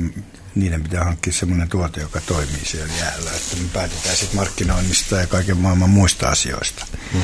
[0.55, 3.31] niiden pitää hankkia semmoinen tuote, joka toimii siellä jäällä.
[3.31, 7.21] Että me päätetään sitten markkinoinnista ja kaiken maailman muista asioista, mm.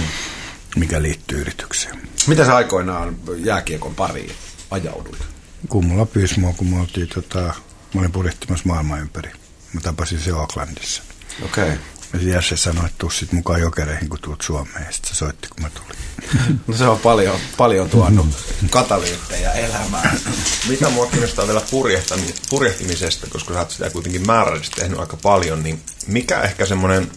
[0.76, 2.08] mikä liittyy yritykseen.
[2.26, 4.32] Mitä sä aikoinaan jääkiekon pariin
[4.70, 5.22] ajauduit?
[5.68, 7.40] Kun mulla pyysi mua, kun me oltiin, tota,
[7.94, 9.30] mä olin purjehtimassa maailman ympäri.
[9.72, 11.02] Mä tapasin se Oaklandissa.
[11.44, 11.64] Okei.
[11.64, 11.76] Okay.
[12.14, 14.84] Ja Jesse sanoi, että tuu sit mukaan jokereihin, kun tuut Suomeen.
[14.86, 16.04] Ja sitten se soitti, kun mä tulin.
[16.66, 18.26] No se on paljon, paljon tuonut
[18.70, 20.18] katalyyttejä elämään.
[20.68, 21.62] Mitä mua kiinnostaa vielä
[22.50, 27.10] purjehtimisesta, koska sä oot sitä kuitenkin määrällisesti tehnyt aika paljon, niin mikä ehkä semmoinen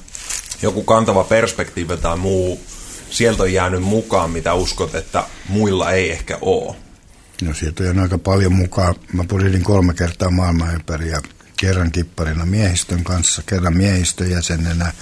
[0.62, 2.62] joku kantava perspektiivi tai muu
[3.10, 6.76] sieltä on jäänyt mukaan, mitä uskot, että muilla ei ehkä ole?
[7.41, 8.96] No sieltä on aika paljon mukaan.
[9.13, 11.22] Mä purjehdin kolme kertaa maailman ympäri ja
[11.58, 14.93] kerran kipparina miehistön kanssa, kerran miehistön jäsenenä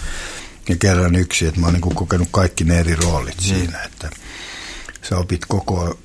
[0.70, 3.44] ja kerran yksi, että mä oon niin kokenut kaikki ne eri roolit mm.
[3.44, 4.10] siinä, että
[5.10, 6.00] sä opit koko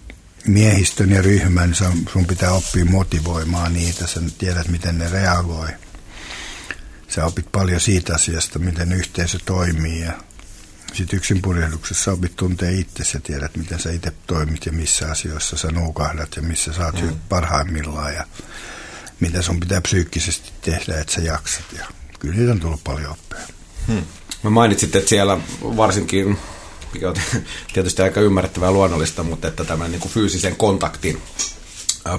[0.46, 1.74] miehistön ja ryhmän,
[2.12, 5.68] sun pitää oppia motivoimaan niitä, sä tiedät miten ne reagoi.
[7.08, 10.12] Sä opit paljon siitä asiasta, miten yhteisö toimii ja
[10.92, 15.56] sitten yksin purjehduksessa opit tuntee itse ja tiedät, miten sä itse toimit ja missä asioissa
[15.56, 17.18] sä nuukahdat ja missä sä oot mm.
[17.28, 18.26] parhaimmillaan ja
[19.20, 21.64] mitä sun pitää psyykkisesti tehdä, että sä jaksat.
[21.78, 21.86] Ja
[22.18, 23.46] kyllä niitä on tullut paljon oppia.
[23.86, 24.02] Hmm.
[24.42, 26.38] Mä mainitsit, että siellä varsinkin,
[26.94, 27.16] mikä on
[27.72, 31.22] tietysti aika ymmärrettävää luonnollista, mutta että tämä niin kuin fyysisen kontaktin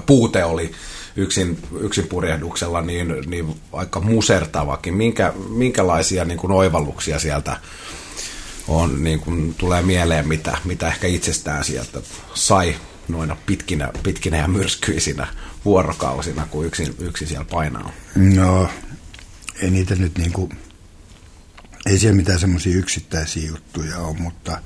[0.06, 0.72] puute oli,
[1.16, 4.94] yksin, yksin purjehduksella niin, niin aika musertavakin.
[4.94, 7.56] Minkä, minkälaisia niin kuin oivalluksia sieltä
[8.68, 12.00] on, niin kuin tulee mieleen, mitä, mitä ehkä itsestään sieltä
[12.34, 12.76] sai
[13.08, 15.26] noina pitkinä, pitkinä ja myrskyisinä
[15.64, 17.92] vuorokausina, kun yksin, yksin siellä painaa?
[18.14, 18.68] No,
[19.62, 20.50] ei niitä nyt niin kuin,
[21.86, 24.58] ei siellä mitään semmoisia yksittäisiä juttuja ole, mutta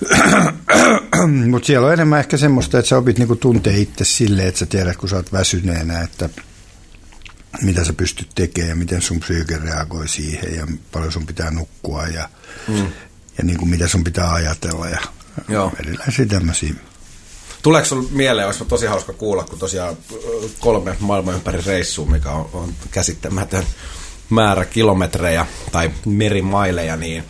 [1.50, 4.66] mutta siellä on enemmän ehkä semmoista, että sä opit niinku tuntea itse silleen, että sä
[4.66, 6.28] tiedät, kun sä oot väsyneenä, että
[7.62, 12.06] mitä sä pystyt tekemään ja miten sun psyyke reagoi siihen ja paljon sun pitää nukkua
[12.06, 12.28] ja,
[12.68, 12.86] mm.
[13.38, 15.00] ja niin kuin mitä sun pitää ajatella ja
[15.48, 15.72] Joo.
[15.80, 16.74] erilaisia tämmöisiä.
[17.62, 19.96] Tuleeko sinulle mieleen, olisi tosi hauska kuulla, kun tosiaan
[20.60, 23.64] kolme maailman ympäri reissua, mikä on, on käsittämätön
[24.30, 27.24] määrä kilometrejä tai merimaileja, niin,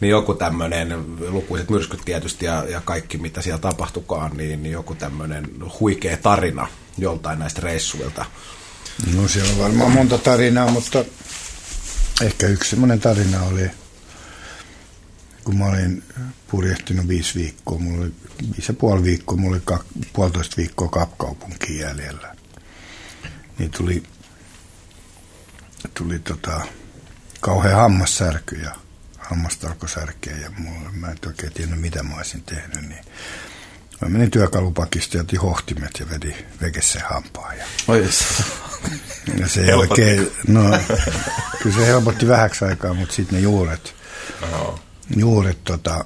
[0.00, 4.94] niin joku tämmöinen, lukuiset myrskyt tietysti ja, ja kaikki mitä siellä tapahtukaan, niin, niin joku
[4.94, 5.46] tämmöinen
[5.80, 6.66] huikea tarina
[6.98, 8.24] joltain näistä reissuilta.
[9.14, 11.04] No siellä on varmaan monta tarinaa, mutta
[12.22, 13.70] ehkä yksi semmoinen tarina oli,
[15.44, 16.02] kun mä olin
[16.50, 21.80] purjehtinut viisi viikkoa, mulla oli viisi ja puoli viikkoa, mulla oli kak, puolitoista viikkoa kapkaupunkiin
[21.80, 22.36] jäljellä.
[23.58, 24.02] Niin tuli,
[25.94, 26.60] tuli tota,
[27.40, 28.74] kauhean hammassärky ja
[29.18, 33.04] hammasta alkoi särkeä ja mulla, mä en oikein tiennyt mitä mä olisin tehnyt, niin
[34.00, 37.54] mä menin työkalupakista ja otin hohtimet ja vedin vekessä hampaa.
[37.54, 38.08] Ja, Oi,
[39.38, 40.62] ja se ei oikein, no,
[41.62, 43.94] kyllä se helpotti vähäksi aikaa, mutta sitten ne juuret,
[44.50, 44.78] no.
[45.16, 46.04] Juuret tota,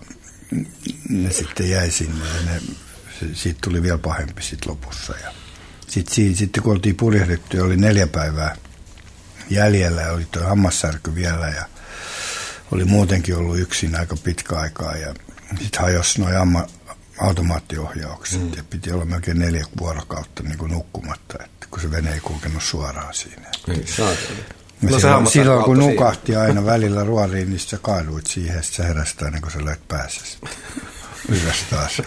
[1.09, 2.61] ne sitten jäi sinne ja ne,
[3.35, 5.15] siitä tuli vielä pahempi sitten lopussa.
[5.25, 5.33] Ja
[5.89, 8.57] sitten, sitten kun oltiin purjehdittu oli neljä päivää
[9.51, 11.65] jäljellä ja oli tuo hammassärky vielä ja
[12.73, 15.15] oli muutenkin ollut yksin aika pitkä aikaa ja
[15.63, 16.67] sitten hajosi noin amma,
[17.19, 18.53] automaattiohjaukset mm.
[18.57, 22.63] ja piti olla melkein neljä vuorokautta niin kuin nukkumatta, että kun se vene ei kulkenut
[22.63, 23.51] suoraan siinä.
[23.67, 23.87] Niin,
[24.91, 26.43] No, silloin, silloin kun nukahti siinä.
[26.43, 30.21] aina välillä ruoriin, niin sä kaaduit siihen, että sä heräsit aina kun sä löit päässä
[31.29, 32.03] ylös taas.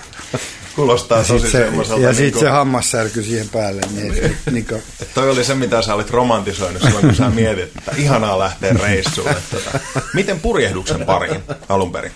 [0.75, 2.01] Kuulostaa ja tosi se, semmoiselta.
[2.01, 3.81] Ja niin sitten se hammassärky siihen päälle.
[3.91, 4.37] Niin, niin.
[4.51, 4.83] niin kuin...
[5.13, 9.35] Toi oli se, mitä sä olit romantisoinut silloin, kun sä mietit, että ihanaa lähteä reissulle.
[9.51, 9.79] Tota.
[10.13, 12.11] Miten purjehduksen pariin alun perin?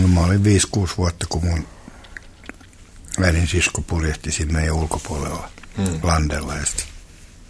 [0.00, 0.42] No, mä olin
[0.76, 1.66] 5-6 vuotta, kun mun
[3.20, 6.00] välin sisko purjehti siinä meidän ulkopuolella hmm.
[6.02, 6.54] landella.
[6.54, 6.86] Ja sitten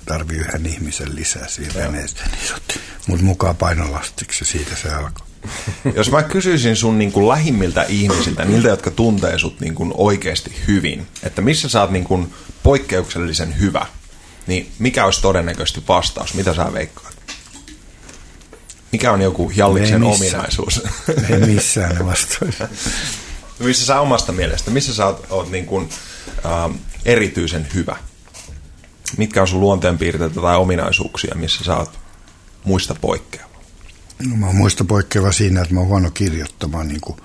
[0.08, 2.24] tarvii yhden ihmisen lisää siinä veneessä.
[2.24, 5.26] Niin mut mukaan painolastiksi siitä se alkoi.
[5.96, 10.52] Jos mä kysyisin sun niin kuin lähimmiltä ihmisiltä, niiltä, jotka tuntee sut niin kuin oikeasti
[10.68, 13.86] hyvin, että missä sä oot niin kuin poikkeuksellisen hyvä,
[14.46, 16.34] niin mikä olisi todennäköisesti vastaus?
[16.34, 17.14] Mitä sä veikkaat?
[18.92, 20.82] Mikä on joku Jalliksen ei ominaisuus?
[21.30, 22.54] Ei missään ne vastaus.
[23.58, 25.88] missä sä omasta mielestä, missä sä oot, oot niin kuin,
[26.46, 27.96] äh, erityisen hyvä?
[29.16, 31.98] Mitkä on sun luonteenpiirteitä tai ominaisuuksia, missä sä oot
[32.64, 33.48] muista poikkeava?
[34.28, 37.20] No, mä oon muista poikkeava siinä, että mä oon huono kirjoittamaan, niin kuin,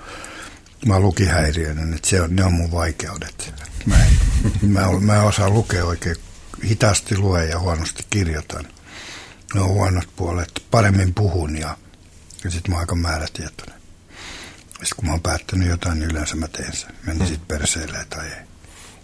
[0.86, 3.54] mä oon lukihäiriöinen, että se on, ne on mun vaikeudet.
[3.86, 4.10] Mä en,
[4.62, 6.16] mä, mä osaan lukea oikein,
[6.64, 8.64] hitaasti lue ja huonosti kirjoitan.
[9.54, 11.76] Ne on huonot puolet, paremmin puhun ja,
[12.44, 13.80] ja sitten mä oon aika määrätietoinen.
[14.70, 16.90] Sitten kun mä oon päättänyt jotain, niin yleensä mä teen sen.
[17.06, 17.26] Meni mm.
[17.26, 18.42] sitten perseelle tai ei.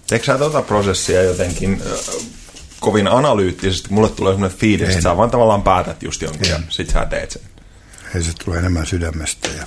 [0.06, 1.82] Teekö sä tuota prosessia jotenkin
[2.80, 6.50] kovin analyyttisesti, mulle tulee sellainen fiilis, että sä vaan tavallaan päätät just jonkin en.
[6.50, 7.42] ja sit sä teet sen.
[8.14, 9.66] Ei se tulee enemmän sydämestä ja,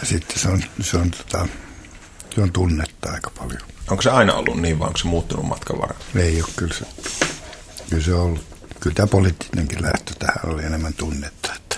[0.00, 1.48] ja sitten se on, se on, tota,
[2.34, 3.60] se on tunnetta aika paljon.
[3.90, 6.04] Onko se aina ollut niin vai onko se muuttunut matkan varrella?
[6.16, 6.84] Ei ole, kyllä se,
[7.90, 8.44] kyllä se on ollut.
[8.80, 11.54] Kyllä tämä poliittinenkin lähtö tähän oli enemmän tunnetta.
[11.56, 11.76] Että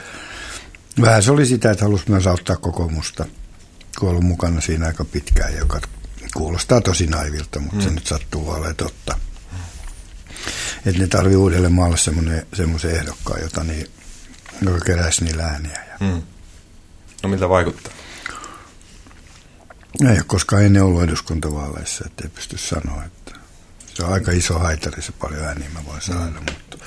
[1.01, 3.25] vähän se oli sitä, että halusi myös auttaa kokoomusta,
[3.99, 5.81] kun ollut mukana siinä aika pitkään, joka
[6.37, 7.83] kuulostaa tosi naivilta, mutta mm.
[7.83, 9.19] se nyt sattuu olemaan totta.
[10.87, 11.97] Että ne tarvii uudelle maalle
[12.55, 13.91] semmoisen ehdokkaan, jota niin,
[14.63, 15.85] joka keräisi niillä ääniä.
[15.89, 16.07] Ja.
[16.07, 16.23] Mm.
[17.23, 17.93] No miltä vaikuttaa?
[20.01, 23.33] Ei ole koskaan ennen ollut eduskuntavaaleissa, ettei pysty sanoa, että
[23.95, 26.47] se on aika iso haitari, se paljon ääniä mä voin saada, mm.
[26.53, 26.79] mutta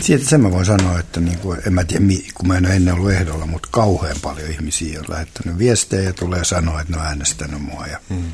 [0.00, 2.04] siitä sen mä voin sanoa, että niin kuin, en mä tiedä,
[2.34, 6.12] kun mä en ole ennen ollut ehdolla, mutta kauhean paljon ihmisiä on lähettänyt viestejä ja
[6.12, 7.86] tulee sanoa, että ne on äänestänyt mua.
[7.86, 8.32] Ja, mm.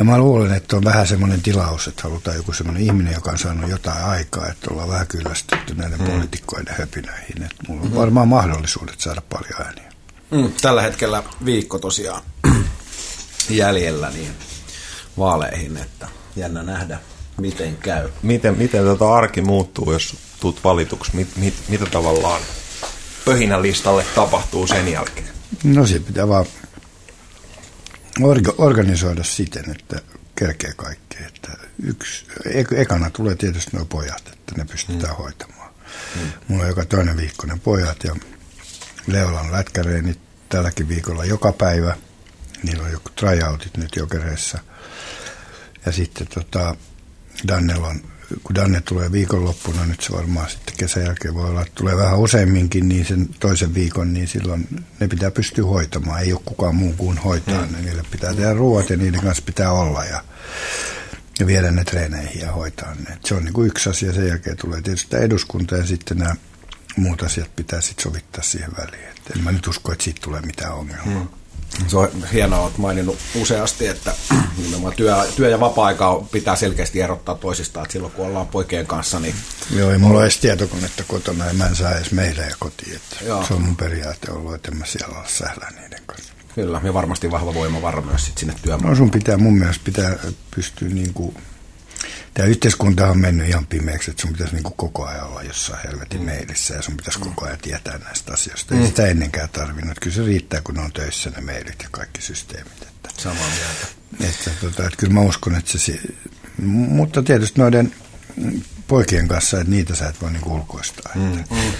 [0.00, 3.38] Ja mä luulen, että on vähän semmoinen tilaus, että halutaan joku semmoinen ihminen, joka on
[3.38, 6.06] saanut jotain aikaa, että ollaan vähän kyllästytty näiden mm.
[6.06, 7.42] poliitikkoiden höpinöihin.
[7.42, 7.94] Että mulla on mm.
[7.94, 9.92] varmaan mahdollisuudet saada paljon ääniä.
[10.30, 12.22] Mm, tällä hetkellä viikko tosiaan
[13.50, 14.32] jäljellä niin
[15.18, 16.98] vaaleihin, että jännä nähdä,
[17.40, 18.08] miten käy.
[18.22, 21.16] Miten, miten tota arki muuttuu, jos tuut valituksi?
[21.16, 22.40] Mit, mit, mitä tavallaan
[23.24, 25.28] pöhinälistalle tapahtuu sen jälkeen?
[25.64, 26.46] No se pitää vaan
[28.24, 30.00] orga, organisoida siten, että
[30.36, 31.26] kerkeä kaikkea.
[31.26, 31.48] Että
[31.82, 32.26] yksi,
[32.76, 35.16] ekana tulee tietysti nuo pojat, että ne pystytään mm.
[35.16, 35.70] hoitamaan.
[36.16, 36.32] Mm.
[36.48, 38.16] Mulla on joka toinen viikkoinen pojat ja
[39.06, 41.96] Leola on lätkäreenit tälläkin viikolla joka päivä.
[42.62, 44.58] Niillä on joku tryoutit nyt jokereissa.
[45.86, 46.76] Ja sitten tota,
[47.48, 48.09] Dannel on
[48.44, 52.18] kun Danne tulee viikonloppuna, nyt se varmaan sitten kesän jälkeen voi olla, että tulee vähän
[52.18, 56.22] useamminkin, niin sen toisen viikon, niin silloin ne pitää pystyä hoitamaan.
[56.22, 57.72] Ei ole kukaan muu kuin hoitaa mm.
[57.72, 57.82] ne.
[57.82, 60.24] Niille pitää tehdä ruoat ja niiden kanssa pitää olla ja,
[61.40, 63.14] ja viedä ne treeneihin ja hoitaa ne.
[63.14, 64.12] Et se on niin kuin yksi asia.
[64.12, 66.36] Sen jälkeen tulee tietysti eduskunta ja sitten nämä
[66.96, 69.08] muut asiat pitää sitten sovittaa siihen väliin.
[69.08, 71.22] Et en mä nyt usko, että siitä tulee mitään ongelmaa.
[71.22, 71.39] Mm.
[71.86, 74.14] Se on hienoa, että maininnut useasti, että
[74.56, 79.20] nimenomaan työ, työ- ja vapaa-aika pitää selkeästi erottaa toisistaan, että silloin kun ollaan poikien kanssa,
[79.20, 79.34] niin...
[79.76, 82.96] Joo, ei mulla ole edes tietokonetta kotona ja mä en saa edes meillä ja kotiin,
[82.96, 83.44] että Joo.
[83.44, 86.32] se on mun periaate ollut, että mä siellä olla sählää niiden kanssa.
[86.54, 88.90] Kyllä, ja varmasti vahva voimavara myös sit sinne työmaalle.
[88.90, 90.16] No sun pitää mun mielestä pitää
[90.54, 91.34] pystyä niin kuin
[92.34, 95.82] tämä yhteiskunta on mennyt ihan pimeäksi, että sun pitäisi niin kuin koko ajan olla jossain
[95.84, 96.26] helvetin mm.
[96.26, 97.24] meilissä ja sun pitäisi mm.
[97.24, 98.74] koko ajan tietää näistä asioista.
[98.74, 98.86] Ei mm.
[98.86, 100.00] sitä ennenkään tarvinnut.
[100.00, 102.82] Kyllä se riittää, kun ne on töissä ne meilit ja kaikki systeemit.
[102.82, 103.86] Että, Samaa mieltä.
[104.20, 106.00] Että, tota, että kyllä mä uskon, että se...
[106.66, 107.94] Mutta tietysti noiden
[108.88, 111.12] poikien kanssa, että niitä sä et voi niin ulkoistaa.
[111.14, 111.38] Mm.
[111.38, 111.72] Että, mm.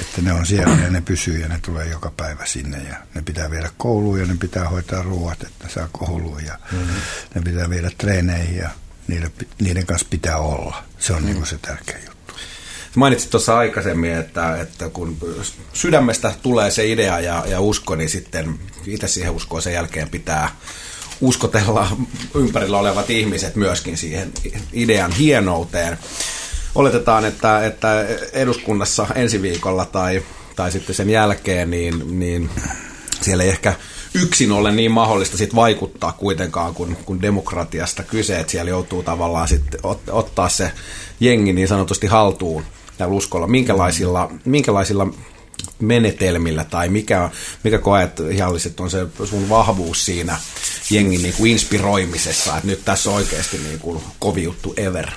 [0.00, 3.22] että ne on siellä ja ne pysyy ja ne tulee joka päivä sinne ja ne
[3.22, 6.78] pitää viedä kouluun ja ne pitää hoitaa ruoat, että ne saa kouluun ja mm.
[7.34, 8.70] ne pitää viedä treeneihin ja
[9.08, 10.82] niiden, niiden kanssa pitää olla.
[10.98, 11.26] Se on mm.
[11.26, 12.34] niin se tärkeä juttu.
[12.96, 15.16] Mainitsit tuossa aikaisemmin, että, että kun
[15.72, 20.56] sydämestä tulee se idea ja, ja usko, niin sitten itse siihen uskoon sen jälkeen pitää
[21.20, 21.96] uskotella
[22.34, 24.32] ympärillä olevat ihmiset myöskin siihen
[24.72, 25.98] idean hienouteen.
[26.74, 30.22] Oletetaan, että, että eduskunnassa ensi viikolla tai,
[30.56, 32.50] tai sitten sen jälkeen, niin, niin
[33.20, 33.74] siellä ei ehkä
[34.14, 39.48] yksin ole niin mahdollista sit vaikuttaa kuitenkaan, kun, kun demokratiasta kyse, että siellä joutuu tavallaan
[39.48, 40.72] sitten ot, ottaa se
[41.20, 42.64] jengi niin sanotusti haltuun
[42.98, 43.46] ja uskolla.
[43.46, 45.06] Minkälaisilla, minkälaisilla
[45.80, 47.30] menetelmillä tai mikä,
[47.64, 50.38] mikä koet Jalliset on se sun vahvuus siinä
[50.90, 55.10] jengin niin kuin inspiroimisessa, että nyt tässä on oikeasti niin kuin kovi juttu ever?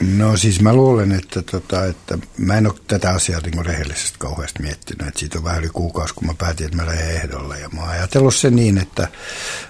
[0.00, 4.62] No siis mä luulen, että, tota, että mä en ole tätä asiaa niin rehellisesti kauheasti
[4.62, 5.08] miettinyt.
[5.08, 7.60] Että siitä on vähän yli kuukausi, kun mä päätin, että mä lähden ehdolle.
[7.60, 9.08] Ja mä oon ajatellut se niin, että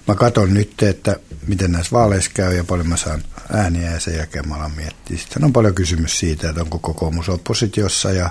[0.09, 4.17] mä katson nyt, että miten näissä vaaleissa käy ja paljon mä saan ääniä ja sen
[4.17, 5.19] jälkeen mä alan miettiä.
[5.19, 8.31] Sitten on paljon kysymys siitä, että onko kokoomus oppositiossa ja,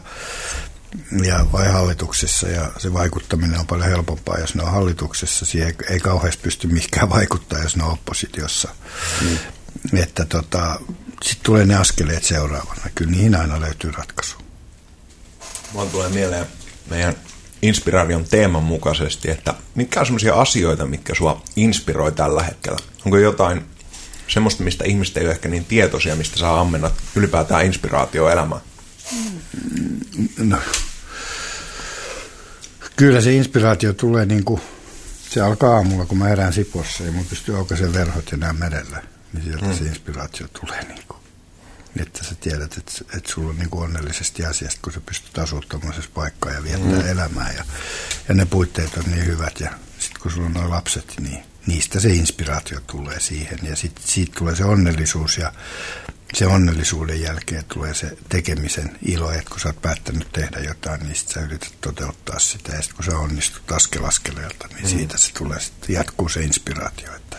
[1.24, 5.46] ja vai hallituksessa ja se vaikuttaminen on paljon helpompaa, jos ne on hallituksessa.
[5.46, 8.70] Siihen ei, kauheasti pysty mihinkään vaikuttaa, jos ne on oppositiossa.
[9.22, 9.38] Mm.
[9.94, 10.80] Että tota,
[11.24, 12.82] sitten tulee ne askeleet seuraavana.
[12.96, 14.38] Kyllä niihin aina löytyy ratkaisu.
[15.74, 16.46] Mulla tulee mieleen
[16.90, 17.16] meidän
[17.62, 22.78] inspiraation teeman mukaisesti, että mitkä on sellaisia asioita, mitkä sua inspiroi tällä hetkellä?
[23.06, 23.66] Onko jotain
[24.28, 28.62] semmoista, mistä ihmiset ei ole ehkä niin tietoisia, mistä saa ammennat ylipäätään inspiraatio elämään?
[30.38, 30.58] No,
[32.96, 34.62] kyllä se inspiraatio tulee niin kuin,
[35.30, 39.04] se alkaa aamulla, kun mä herään Sipossa ja mun pystyy aukaisen verhot ja näen merellä
[39.38, 39.78] niin sieltä mm.
[39.78, 40.84] se inspiraatio tulee.
[40.84, 41.20] Niin kuin,
[42.02, 45.68] että sä tiedät, että, että sulla on niin kuin onnellisesti asiasta, kun sä pystyt asumaan
[45.70, 47.08] tuommoisessa paikkaa ja viettää mm.
[47.08, 47.52] elämää.
[47.52, 47.66] Ja,
[48.28, 49.60] ja ne puitteet on niin hyvät.
[49.60, 53.60] Ja sitten kun sulla on nuo lapset, niin niistä se inspiraatio tulee siihen.
[53.64, 55.54] Ja sitten siitä tulee se onnellisuus ja
[56.34, 61.16] se onnellisuuden jälkeen tulee se tekemisen ilo, että kun sä oot päättänyt tehdä jotain, niin
[61.16, 62.72] sit sä yrität toteuttaa sitä.
[62.72, 64.90] Ja sitten kun sä onnistut askel askeleelta, niin mm.
[64.90, 67.16] siitä se tulee, sit jatkuu se inspiraatio.
[67.16, 67.38] Että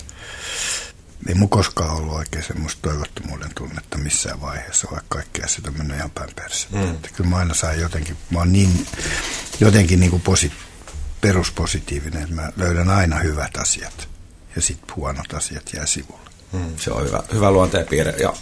[1.26, 5.96] ei mun koskaan ollut oikein semmoista toivottomuuden tunnetta missään vaiheessa, vaikka kaikki asiat on mennyt
[5.96, 6.30] ihan päin
[6.72, 6.90] Mm.
[6.90, 8.86] Että kyllä mä aina saan jotenkin, mä oon niin,
[9.60, 10.52] jotenkin niin kuin posi,
[11.20, 14.08] peruspositiivinen, että mä löydän aina hyvät asiat
[14.56, 16.30] ja sitten huonot asiat jää sivulle.
[16.52, 18.34] Mm, se on hyvä, hyvä luonteenpiirre ja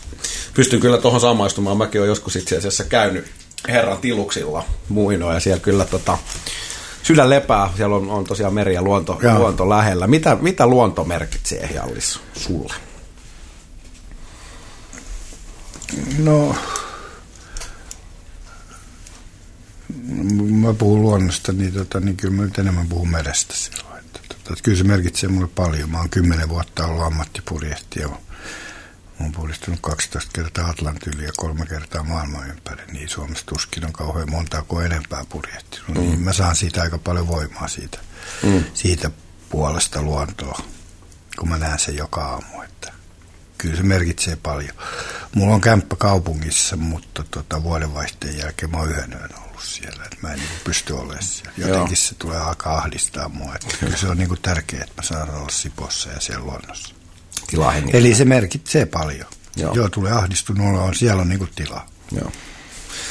[0.54, 1.76] pystyn kyllä tuohon samaistumaan.
[1.76, 3.26] Mäkin olen joskus itse asiassa käynyt
[3.68, 6.18] herran tiluksilla muinoin ja siellä kyllä tota,
[7.06, 10.06] sydän lepää, siellä on, on tosiaan meri ja luonto, luonto lähellä.
[10.06, 12.74] Mitä, mitä luonto merkitsee Jallis sulle?
[16.18, 16.56] No,
[20.50, 23.98] mä puhun luonnosta, niin, tota, niin kyllä mä nyt enemmän puhun merestä silloin.
[23.98, 25.90] Että, tota, että kyllä se merkitsee mulle paljon.
[25.90, 28.25] Mä oon kymmenen vuotta ollut
[29.20, 33.92] olen puhdistunut 12 kertaa Atlantin yli ja kolme kertaa maailman ympäri, niin Suomessa tuskin on
[33.92, 35.88] kauhean montaa kuin enempää purjehtinut.
[35.88, 36.10] Niin mm.
[36.10, 37.98] Niin mä saan siitä aika paljon voimaa siitä,
[38.42, 38.64] mm.
[38.74, 39.10] siitä
[39.48, 40.60] puolesta luontoa,
[41.38, 42.62] kun mä näen sen joka aamu.
[42.62, 42.92] Että
[43.58, 44.76] kyllä se merkitsee paljon.
[45.34, 50.04] Mulla on kämppä kaupungissa, mutta tota, vuodenvaihteen jälkeen mä oon yhden yön ollut siellä.
[50.04, 51.52] Että mä en niin pysty olemaan siellä.
[51.56, 52.08] Jotenkin Joo.
[52.08, 53.54] se tulee aika ahdistaa mua.
[53.54, 56.95] Että kyllä se on niin tärkeää, että mä saan olla Sipossa ja siellä luonnossa.
[57.46, 57.98] Tilaa hengittää.
[57.98, 59.26] Eli se merkitsee paljon.
[59.56, 59.74] Joo.
[59.74, 61.86] Joo, tulee ahdistunut olo, on siellä on niinku tilaa.
[62.12, 62.32] Joo.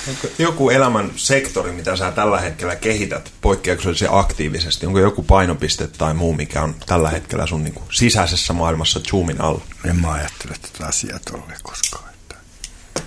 [0.08, 4.86] Onko joku elämän sektori, mitä sä tällä hetkellä kehität poikkeuksellisen aktiivisesti?
[4.86, 9.42] Onko joku painopiste tai muu, mikä on tällä hetkellä sun niin kuin sisäisessä maailmassa zoomin
[9.42, 9.62] alla?
[9.86, 12.10] En mä ajattele tätä asiaa tolleen koskaan.
[12.10, 12.36] Että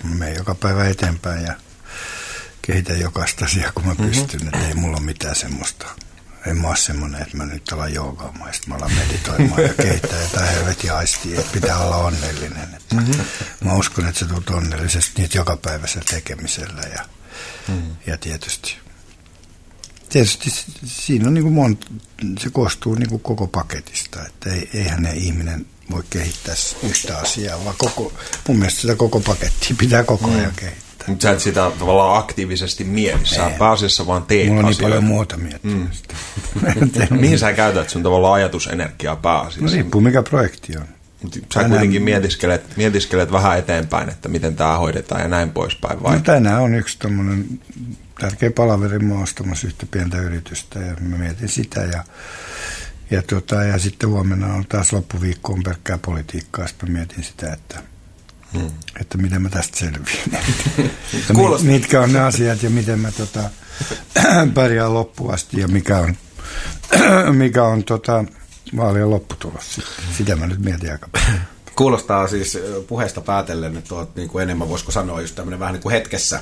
[0.03, 1.53] mä menen joka päivä eteenpäin ja
[2.61, 4.39] kehitän jokaista asiaa, kun mä pystyn.
[4.39, 4.47] Mm-hmm.
[4.47, 5.85] Että ei mulla ole mitään semmoista.
[6.47, 9.73] En mä ole semmoinen, että mä nyt alan joogaamaan ja sitten mä alan meditoimaan ja
[9.73, 12.73] kehittää jotain helvetin aistia, että pitää olla onnellinen.
[12.77, 13.25] Että mm-hmm.
[13.63, 17.05] Mä uskon, että se tulet onnellisesti niitä jokapäiväisellä tekemisellä ja,
[17.67, 17.95] mm-hmm.
[18.07, 18.77] ja tietysti
[20.09, 20.49] Tietysti
[20.85, 21.87] siinä on niin kuin monta,
[22.39, 27.65] se koostuu niin kuin koko paketista, että ei, eihän ne ihminen voi kehittää yhtä asiaa,
[27.65, 28.13] vaan koko,
[28.47, 30.88] mun mielestä sitä koko pakettia pitää koko ajan kehittää.
[31.09, 34.83] Mutta sä et sitä tavallaan aktiivisesti mieti, sä pääasiassa vaan teet Mulla on niin asioita.
[34.89, 36.15] paljon muuta miettimistä.
[37.21, 39.75] Mihin sä käytät sun tavallaan ajatusenergiaa No pääasiassa?
[39.75, 40.85] riippuu mikä projekti on.
[41.23, 46.03] Mut Sä Tänään- kuitenkin mietiskelet, mietiskelet vähän eteenpäin, että miten tämä hoidetaan ja näin poispäin,
[46.03, 46.15] vai?
[46.15, 47.59] No, tänään on yksi tommonen
[48.19, 52.03] tärkeä palaveri, mä ostamassa yhtä pientä yritystä ja mä mietin sitä ja,
[53.11, 57.81] ja, tota, ja sitten huomenna on taas loppuviikko on pelkkää politiikkaa, sitten mietin sitä, että
[58.53, 58.69] hmm.
[59.01, 60.19] että miten mä tästä selviin.
[61.19, 63.49] Että mi- Kuulostaa- mitkä on ne asiat ja miten mä tota,
[64.53, 66.15] pärjään loppuun asti ja mikä on,
[67.37, 68.25] mikä on tota,
[68.77, 69.75] vaalien lopputulos.
[69.75, 69.93] sitten.
[70.17, 71.39] Sitä mä nyt mietin aika paljon.
[71.75, 75.83] Kuulostaa siis puheesta päätellen, että olet niin kuin enemmän, voisiko sanoa, just tämmöinen vähän niin
[75.83, 76.39] kuin hetkessä,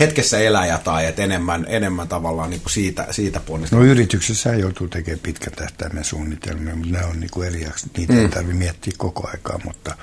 [0.00, 3.76] hetkessä eläjä tai että enemmän, enemmän tavallaan niin kuin siitä, siitä ponnista.
[3.76, 7.66] No yrityksessä joutuu tekemään pitkän tähtäimen suunnitelmia, mutta ne on niin kuin eri.
[7.96, 8.18] Niitä mm.
[8.18, 9.96] ei tarvitse miettiä koko aikaa, mutta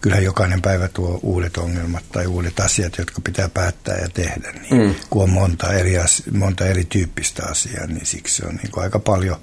[0.00, 4.52] kyllähän jokainen päivä tuo uudet ongelmat tai uudet asiat, jotka pitää päättää ja tehdä.
[4.52, 4.94] Niin mm.
[5.10, 8.98] Kun on monta eri, asi- monta erityyppistä asiaa, niin siksi se on niin kuin aika
[8.98, 9.40] paljon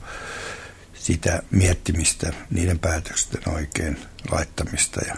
[0.93, 3.97] sitä miettimistä, niiden päätösten oikein
[4.31, 5.15] laittamista ja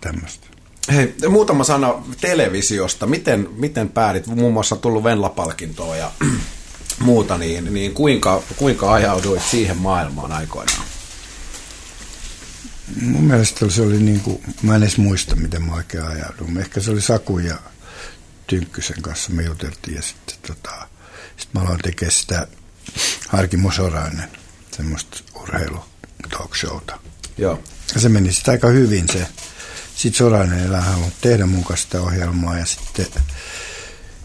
[0.00, 0.53] tämmöistä.
[0.92, 3.06] Hei, muutama sana televisiosta.
[3.06, 6.12] Miten, miten päädit, muun muassa tullut Venla-palkintoa ja
[6.98, 10.84] muuta, niin, niin kuinka, kuinka ajauduit siihen maailmaan aikoinaan?
[13.00, 16.58] Mun mielestä se oli niin kuin, mä en edes muista, miten mä oikein ajaudun.
[16.58, 17.56] Ehkä se oli Saku ja
[18.46, 20.88] Tynkkysen kanssa me juteltiin ja sitten tota,
[21.36, 22.46] sit mä aloin tekemään sitä
[23.28, 24.28] Harkimo Sorainen,
[24.76, 25.84] semmoista urheilu
[26.30, 26.98] talk showta.
[27.38, 27.62] Joo.
[27.94, 29.26] Ja se meni sitten aika hyvin se.
[29.94, 33.06] Sitten Sorainen ei halunnut tehdä sitä ohjelmaa ja sitten,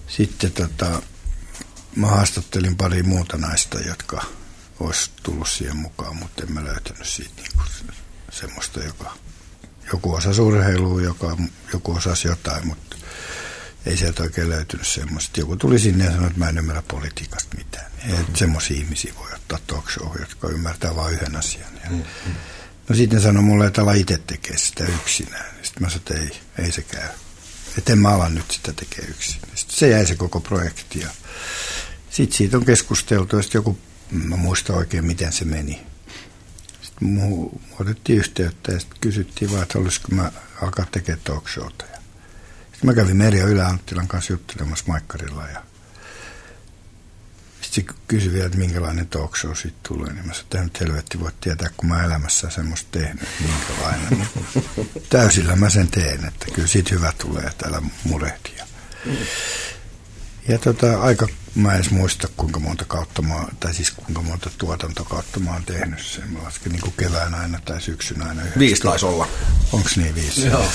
[0.07, 1.01] sitten tota,
[1.95, 4.25] mä haastattelin pari muuta naista, jotka
[4.79, 7.93] olisi tullut siihen mukaan, mutta en mä löytänyt siitä niinku se-
[8.31, 9.13] semmoista, joka
[9.93, 11.37] joku osasi urheilua, joka,
[11.73, 12.95] joku osasi jotain, mutta
[13.85, 15.39] ei sieltä oikein löytynyt semmoista.
[15.39, 17.91] Joku tuli sinne ja sanoi, että mä en ymmärrä politiikasta mitään.
[18.07, 18.35] Ei mm.
[18.35, 21.73] semmoisia ihmisiä voi ottaa talk show, jotka ymmärtää vain yhden asian.
[21.83, 22.03] Ja mm.
[22.89, 25.45] No sitten sanoi mulle, että ala itse tekee sitä yksinään.
[25.61, 27.09] Sitten mä sanoin, että ei, ei se käy.
[27.77, 29.41] Että en mä ala nyt sitä tekee yksin.
[29.55, 31.05] Sitten se jäi se koko projekti.
[32.09, 33.77] Sitten siitä on keskusteltu ja sitten joku,
[34.11, 35.81] mä muistan oikein miten se meni.
[36.81, 40.31] Sitten muu otettiin yhteyttä ja sitten kysyttiin vaan, että olisiko mä
[40.61, 41.85] alkaa tekemään talk showta.
[42.71, 45.63] Sitten mä kävin Merja Ylä-Anttilan kanssa juttelemassa Maikkarilla ja
[47.71, 50.79] sitten se kysyi vielä, että minkälainen talk show siitä tulee, niin mä sanoin, että nyt
[50.79, 54.09] helvetti voit tietää, kun mä elämässä semmoista tehnyt, minkälainen.
[54.09, 58.49] Niin täysillä mä sen teen, että kyllä siitä hyvä tulee, että älä murehdi.
[58.57, 58.65] Ja,
[60.47, 64.49] ja tota, aika, mä en edes muista, kuinka monta kautta mä, tai siis kuinka monta
[64.57, 66.33] tuotantokautta mä oon tehnyt sen.
[66.33, 68.59] Mä lasken niin kuin kevään aina tai syksyn aina yhdessä.
[68.59, 69.27] Viisi taisi olla.
[69.71, 70.45] Onks niin viisi?
[70.45, 70.65] Joo.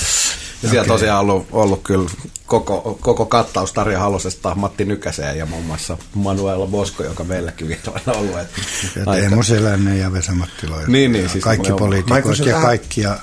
[0.64, 0.94] Ja siellä Okei.
[0.94, 2.10] tosiaan ollut, ollut kyllä
[2.46, 8.12] koko, koko kattaus Tarja Halosesta Matti Nykäseen ja muun muassa Manuela Bosko, joka meilläkin vieraana
[8.12, 8.38] ollut.
[8.38, 8.60] Että
[9.00, 10.80] Ja Teemu Selänne ja Vesa Mattila.
[10.80, 13.18] ja Niin, niin, siis kaikki poliitikot ja tähän- kaikkia.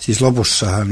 [0.00, 0.88] Siis lopussahan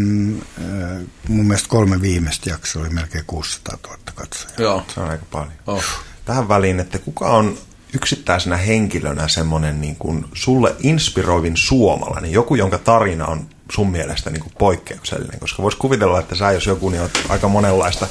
[0.58, 4.54] äh, mun mielestä kolme viimeistä jaksoa oli melkein 600 000 katsojaa.
[4.58, 4.82] Joo.
[4.94, 5.52] Se on aika paljon.
[5.66, 5.84] Oh.
[6.24, 7.58] Tähän väliin, että kuka on
[7.94, 14.42] yksittäisenä henkilönä semmoinen niin kuin sulle inspiroivin suomalainen, joku, jonka tarina on sun mielestä niin
[14.42, 18.06] kuin poikkeuksellinen, koska voisi kuvitella, että sä jos joku, niin oot aika monenlaista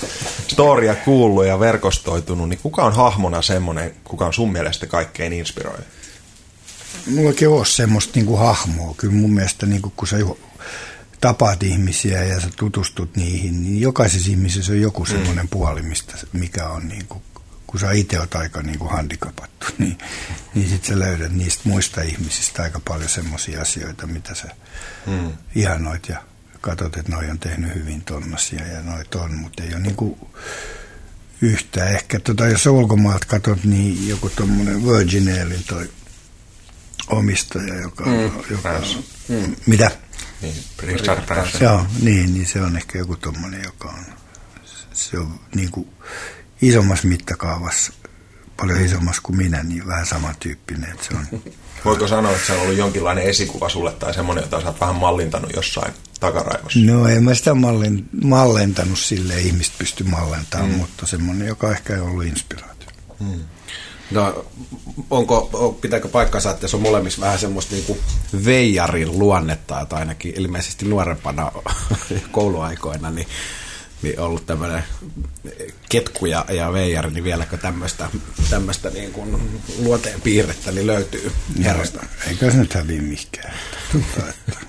[0.47, 5.85] storia kuullut ja verkostoitunut, niin kuka on hahmona semmoinen, kuka on sun mielestä kaikkein inspiroivin?
[7.05, 8.93] Mullakin ole semmoista niinku hahmoa.
[8.97, 10.17] Kyllä mun mielestä niinku, kun sä
[11.21, 15.49] tapaat ihmisiä ja sä tutustut niihin, niin jokaisessa ihmisessä on joku semmoinen mm.
[15.49, 17.21] puoli, mistä, mikä on niinku,
[17.69, 19.97] kun sä itse oot aika niinku handikapattu, niin,
[20.55, 24.47] niin sit sä löydät niistä muista ihmisistä aika paljon semmoisia asioita, mitä sä
[25.05, 25.33] mm.
[25.55, 26.23] ihanoit ja
[26.61, 30.29] katsot, että noi on tehnyt hyvin tonnasia ja noit on, mutta ei ole niinku
[31.41, 31.89] yhtä.
[31.89, 35.89] Ehkä tota, jos sä ulkomaat katsot, niin joku tommonen Virgin Airlin toi
[37.07, 38.23] omistaja, joka, mm.
[38.49, 39.03] joka Branson.
[39.27, 39.55] mm.
[39.65, 39.91] mitä?
[40.41, 41.61] Niin, Richard Branson.
[41.61, 44.05] Joo, niin, niin se on ehkä joku tommonen, joka on,
[44.93, 45.89] se on niin kuin
[46.61, 47.93] isommassa mittakaavassa,
[48.57, 50.91] paljon isommassa kuin minä, niin vähän samantyyppinen.
[50.91, 51.41] Että se on,
[51.85, 54.95] Voiko sanoa, että se on ollut jonkinlainen esikuva sulle tai semmoinen, jota sä oot vähän
[54.95, 56.79] mallintanut jossain takaraivossa?
[56.79, 60.77] no en mä sitä mallin, mallentanut sille ihmistä pysty mallentamaan, mm.
[60.77, 62.89] mutta semmoinen, joka ehkä on ollut inspiraatio.
[63.19, 63.39] Mm.
[64.11, 64.45] No,
[65.09, 67.99] onko, pitääkö paikkansa, että se on molemmissa vähän semmoista niin
[68.45, 71.51] veijarin luonnetta, että ainakin ilmeisesti nuorempana
[72.31, 73.27] kouluaikoina, niin,
[74.01, 74.83] niin ollut tämmöinen
[75.89, 78.09] ketku ja, ja veijari, niin vieläkö tämmöistä,
[78.49, 81.31] tämmöistä niin kuin luonteen piirrettä niin löytyy
[81.63, 81.99] herrasta?
[82.01, 83.53] No, eikä se nyt häviä mihinkään.
[83.91, 84.59] Tota, että,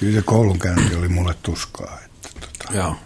[0.00, 1.98] kyllä se koulunkäynti oli mulle tuskaa.
[2.04, 2.96] Että, tota, Joo.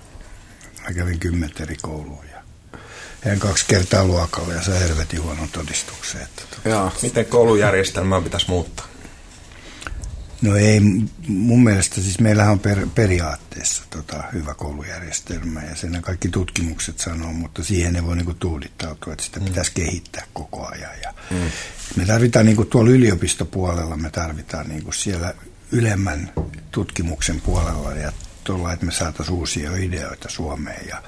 [0.83, 2.43] Mä kävin kymmentä eri kouluun ja
[3.33, 6.23] en kaksi kertaa luokalla ja sai helvetin huonon todistuksen.
[6.23, 6.93] Että, tota, Joo.
[7.03, 8.92] Miten koulujärjestelmää pitäisi muuttaa?
[10.43, 10.81] No ei,
[11.29, 17.33] mun mielestä siis meillähän on per, periaatteessa tota, hyvä koulujärjestelmä ja sen kaikki tutkimukset sanoo,
[17.33, 19.45] mutta siihen ei voi niinku tuudittautua, että sitä mm.
[19.45, 21.01] pitäisi kehittää koko ajan.
[21.03, 21.51] Ja mm.
[21.97, 25.35] Me tarvitaan niinku tuolla yliopistopuolella, me tarvitaan niinku siellä
[25.73, 26.33] ylemmän
[26.71, 28.13] tutkimuksen puolella ja
[28.45, 31.03] tuolla, että me saataisiin uusia ideoita Suomeen, ja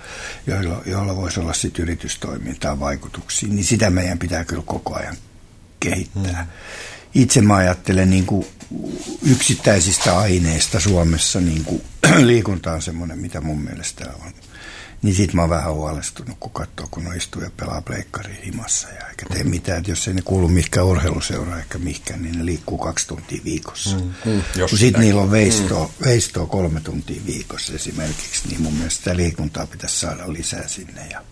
[0.47, 5.16] joilla, joilla voisi olla sitten yritystoimintaa vaikutuksia, niin sitä meidän pitää kyllä koko ajan
[5.80, 6.43] kehittää.
[6.43, 6.51] Mm.
[7.15, 8.47] Itse mä ajattelen niin kuin
[9.31, 11.83] yksittäisistä aineista Suomessa niin kuin
[12.27, 14.33] liikunta on semmoinen, mitä mun mielestä on.
[15.03, 18.89] Niin sit mä oon vähän huolestunut, kun katsoo, kun on istuu ja pelaa pleikkariin himassa
[18.89, 19.79] ja eikä tee mitään.
[19.79, 23.97] Että jos ei ne kuulu mihinkään urheiluseuraa eikä mihinkään, niin ne liikkuu kaksi tuntia viikossa.
[23.97, 26.05] Mm, mm, kun sit niillä on veistoa, mm.
[26.05, 31.07] veistoa kolme tuntia viikossa esimerkiksi, niin mun mielestä sitä liikuntaa pitäisi saada lisää sinne.
[31.11, 31.23] Ja,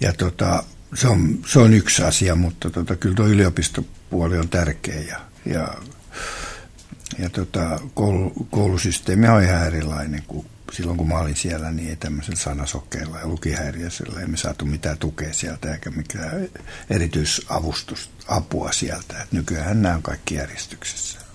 [0.00, 0.64] ja tota,
[0.94, 5.74] se, on, se on yksi asia, mutta tota, kyllä tuo yliopistopuoli on tärkeä ja, ja
[7.18, 11.96] ja tota, koulu, koulusysteemi on ihan erilainen kuin silloin, kun mä olin siellä, niin ei
[11.96, 16.48] tämmöisellä sanasokkeilla ja lukihäiriöisellä ei me saatu mitään tukea sieltä eikä mikään
[16.90, 19.22] erityisavustusapua sieltä.
[19.22, 21.27] Et nykyään nämä on kaikki järjestyksessä.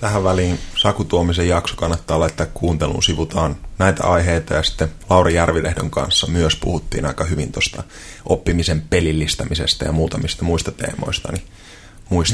[0.00, 3.02] Tähän väliin Saku Tuomisen jakso kannattaa laittaa kuunteluun.
[3.02, 7.82] Sivutaan näitä aiheita ja sitten Lauri Järvilehdon kanssa myös puhuttiin aika hyvin tuosta
[8.24, 11.32] oppimisen pelillistämisestä ja muutamista muista teemoista.
[11.32, 11.44] Niin.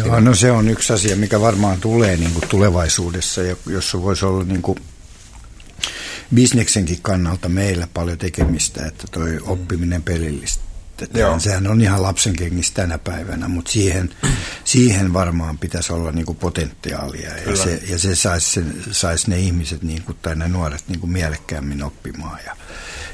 [0.06, 4.44] Joo, no se on yksi asia, mikä varmaan tulee niin kuin tulevaisuudessa, jossa voisi olla
[4.44, 4.78] niin kuin
[6.34, 10.71] bisneksenkin kannalta meillä paljon tekemistä, että toi oppiminen pelillistä.
[11.14, 11.40] Joo.
[11.40, 14.14] Sehän on ihan lapsen kengissä tänä päivänä, mutta siihen,
[14.64, 20.14] siihen varmaan pitäisi olla niinku potentiaalia ja se, ja se saisi sais ne ihmiset niinku,
[20.14, 22.38] tai ne nuoret niinku mielekkäämmin oppimaan.
[22.46, 22.56] Ja,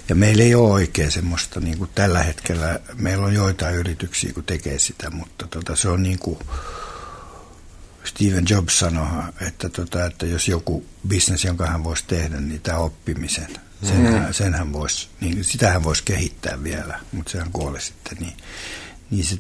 [0.09, 4.45] ja meillä ei ole oikein semmoista, niin kuin tällä hetkellä, meillä on joitain yrityksiä, kun
[4.45, 6.39] tekee sitä, mutta tota, se on niin kuin,
[8.05, 12.79] Steven Jobs sanoi, että, tota, että jos joku bisnes, jonka hän voisi tehdä, niin tämä
[12.79, 13.49] oppimisen,
[13.83, 14.33] senhän, mm.
[14.33, 18.37] senhän voisi, niin sitähän voisi kehittää vielä, mutta sehän kuoli sitten, niin,
[19.11, 19.37] niin se,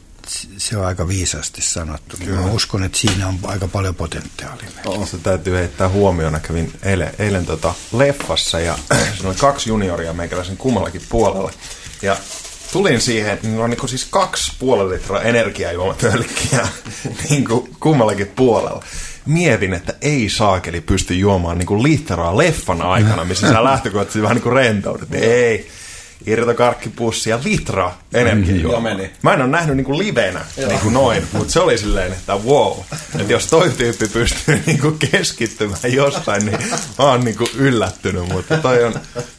[0.56, 2.16] se on aika viisaasti sanottu.
[2.16, 2.40] Kyllä.
[2.40, 4.68] Mä uskon, että siinä on aika paljon potentiaalia.
[4.86, 6.40] Oh, se täytyy heittää huomioon.
[6.40, 8.78] Kävin eilen, eilen tota leffassa ja
[9.14, 11.52] siinä oli kaksi junioria meikäläisen kummallakin puolella.
[12.02, 12.16] Ja
[12.72, 16.68] tulin siihen, niin on niin siis kaksi puolen litraa energiajuomatölkkiä
[17.30, 18.84] niin kuin kummallakin puolella.
[19.28, 24.34] Mietin, että ei saakeli pysty juomaan niin kuin litraa leffan aikana, missä sä lähtökohtaisesti vähän
[24.34, 25.14] niin kuin rentoudut.
[25.14, 25.68] Ei,
[26.26, 28.94] irtokarkkipussi ja litra energiajuomaa.
[28.94, 32.72] Mm, Mä en ole nähnyt niinku livenä niinku noin, mutta se oli silleen, että wow.
[33.20, 36.58] Että jos toi tyyppi pystyy niinku keskittymään jostain, niin
[36.98, 38.28] mä oon niinku yllättynyt.
[38.32, 38.94] Mutta toi on,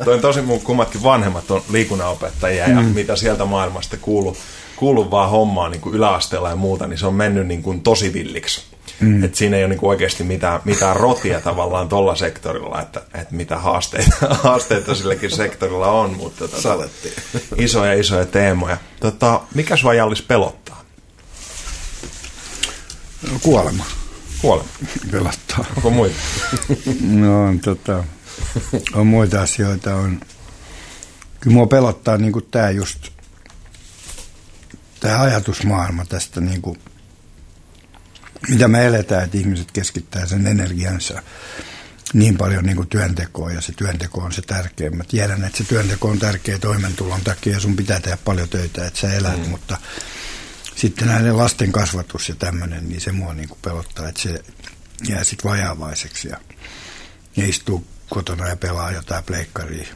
[0.06, 2.86] toi on tosi mun kummatkin vanhemmat on liikunnanopettajia ja mm.
[2.86, 4.38] mitä sieltä maailmasta kuuluu,
[4.76, 8.14] kuuluu vaan hommaa niin kuin yläasteella ja muuta, niin se on mennyt niin kuin tosi
[8.14, 8.69] villiksi.
[9.00, 9.24] Mm.
[9.24, 13.58] Että siinä ei ole niinku oikeasti mitään, mitään rotia tavallaan tuolla sektorilla, että, että mitä
[13.58, 16.90] haasteita, haasteita silläkin sektorilla on, mutta tota,
[17.58, 18.78] isoja isoja teemoja.
[19.00, 20.84] Tota, mikä sua Jallis pelottaa?
[23.42, 23.86] Kuolema.
[24.42, 24.70] Kuolema?
[25.12, 25.66] Pelottaa.
[25.76, 26.16] Onko muita?
[27.02, 28.04] no on, tota,
[28.94, 29.96] on muita asioita.
[29.96, 30.22] On.
[31.40, 33.10] Kyllä mua pelottaa niin tämä just,
[35.00, 36.80] tämä ajatusmaailma tästä niin kuin
[38.48, 41.24] mitä me eletään, että ihmiset keskittää sen energiansa
[42.14, 44.98] niin paljon niin kuin työntekoon ja se työnteko on se tärkein.
[44.98, 48.88] Mä tiedän, että se työnteko on tärkeä toimeentulon takia ja sun pitää tehdä paljon töitä,
[48.88, 49.50] että sä elät, mm.
[49.50, 49.78] mutta
[50.76, 54.44] sitten näiden lasten kasvatus ja tämmöinen, niin se mua niin kuin pelottaa, että se
[55.08, 56.38] jää sitten vajaavaiseksi ja,
[57.36, 59.88] ja istuu kotona ja pelaa jotain pleikkaria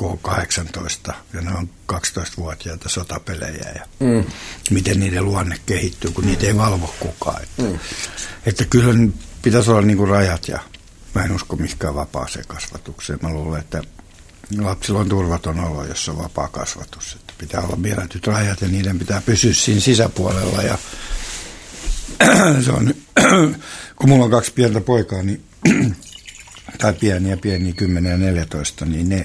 [0.00, 4.24] K18 ja ne on 12-vuotiaita sotapelejä ja mm.
[4.70, 7.42] miten niiden luonne kehittyy, kun niitä ei valvo kukaan.
[7.42, 7.78] Että, mm.
[8.46, 9.08] että kyllä
[9.42, 10.60] pitäisi olla niinku rajat ja
[11.14, 13.18] mä en usko mihinkään vapaaseen kasvatukseen.
[13.22, 13.82] Mä luulen, että
[14.58, 17.16] lapsilla on turvaton olo, jos on vapaa kasvatus.
[17.20, 20.62] Että pitää olla määrätyt rajat ja niiden pitää pysyä siinä sisäpuolella.
[20.62, 20.78] Ja
[22.64, 22.94] se on,
[23.96, 25.44] kun mulla on kaksi pientä poikaa, niin,
[26.78, 29.24] tai pieniä, pieniä, 10 ja 14, niin ne,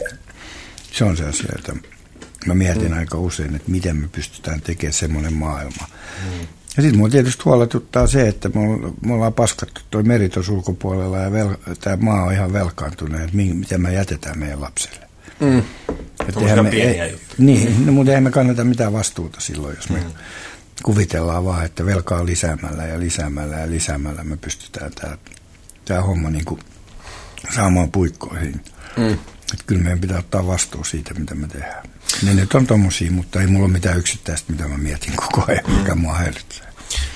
[0.92, 1.76] se on se asia, että
[2.46, 2.98] mä mietin mm.
[2.98, 5.88] aika usein, että miten me pystytään tekemään semmoinen maailma.
[6.26, 6.48] Mm.
[6.78, 8.50] Ja sitten mua tietysti huoletuttaa se, että
[9.02, 11.50] me ollaan paskattu toi meri ulkopuolella ja vel,
[11.82, 15.08] tämä maa on ihan velkaantunut, että miten me jätetään meidän lapsille.
[15.40, 15.64] Mm.
[16.28, 20.00] Että me, pieniä ei, Niin, no, mutta eihän me kannata mitään vastuuta silloin, jos me
[20.00, 20.12] mm.
[20.84, 25.18] kuvitellaan vaan, että velkaa lisäämällä ja lisäämällä ja lisäämällä me pystytään tämä,
[25.86, 26.62] tämä homma niin kuin
[27.56, 28.62] saamaan puikkoihin.
[28.98, 29.18] Mm.
[29.54, 31.84] Että kyllä meidän pitää ottaa vastuu siitä, mitä me tehdään.
[32.24, 35.72] Ne nyt on tommosia, mutta ei mulla ole mitään yksittäistä, mitä mä mietin koko ajan,
[35.78, 36.72] mikä mua häiritsee.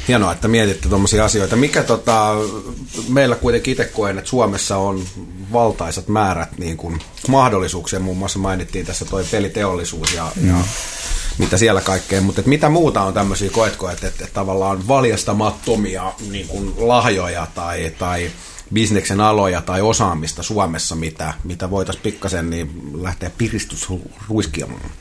[0.08, 1.56] Hienoa, että mietitte tuommoisia asioita.
[1.56, 2.36] Mikä tota,
[3.10, 5.06] meillä kuitenkin itse koen, että Suomessa on
[5.52, 8.00] valtaisat määrät niin kuin mahdollisuuksia.
[8.00, 10.48] Muun muassa mainittiin tässä toi peliteollisuus ja, mm.
[10.48, 10.56] ja
[11.38, 12.22] mitä siellä kaikkea.
[12.22, 17.94] Mutta mitä muuta on tämmöisiä, koetko, että, että, että tavallaan valjastamattomia niin kuin lahjoja tai,
[18.00, 18.32] tai
[18.74, 24.92] bisneksen aloja tai osaamista Suomessa, mitä, mitä voitaisiin pikkasen niin lähteä piristysruiskiamaan?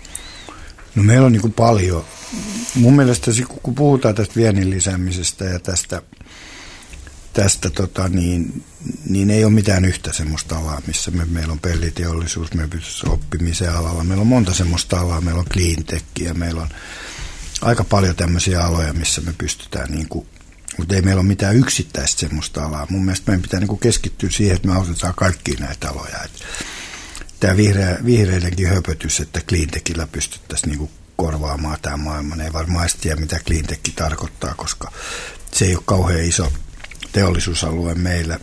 [0.94, 2.04] No meillä on niin paljon.
[2.74, 3.30] Mun mielestä
[3.62, 6.02] kun puhutaan tästä viennin lisäämisestä ja tästä,
[7.32, 8.64] tästä tota, niin,
[9.08, 13.72] niin ei ole mitään yhtä semmoista alaa, missä me, meillä on pelliteollisuus, me pystyisi oppimisen
[13.72, 14.04] alalla.
[14.04, 16.68] Meillä on monta semmoista alaa, meillä on cleantechia, meillä on
[17.62, 20.26] aika paljon tämmöisiä aloja, missä me pystytään niin kuin
[20.78, 22.86] mutta ei meillä ole mitään yksittäistä semmoista alaa.
[22.90, 26.18] Mun mielestä meidän pitää niin keskittyä siihen, että me autetaan kaikkia näitä aloja.
[27.40, 32.42] tämä vihreä, vihreidenkin höpötys, että cleantechillä pystyttäisiin niin korvaamaan tämä maailma.
[32.42, 34.92] Ei varmaan tiedä, mitä cleantech tarkoittaa, koska
[35.52, 36.52] se ei ole kauhean iso
[37.12, 38.38] teollisuusalue meillä.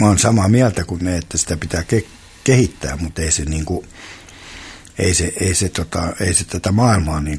[0.00, 2.06] Mä oon samaa mieltä kuin ne, että sitä pitää ke-
[2.44, 3.86] kehittää, mutta ei se, niin kuin,
[4.98, 7.38] ei se, ei se, tota, ei se tätä maailmaa niin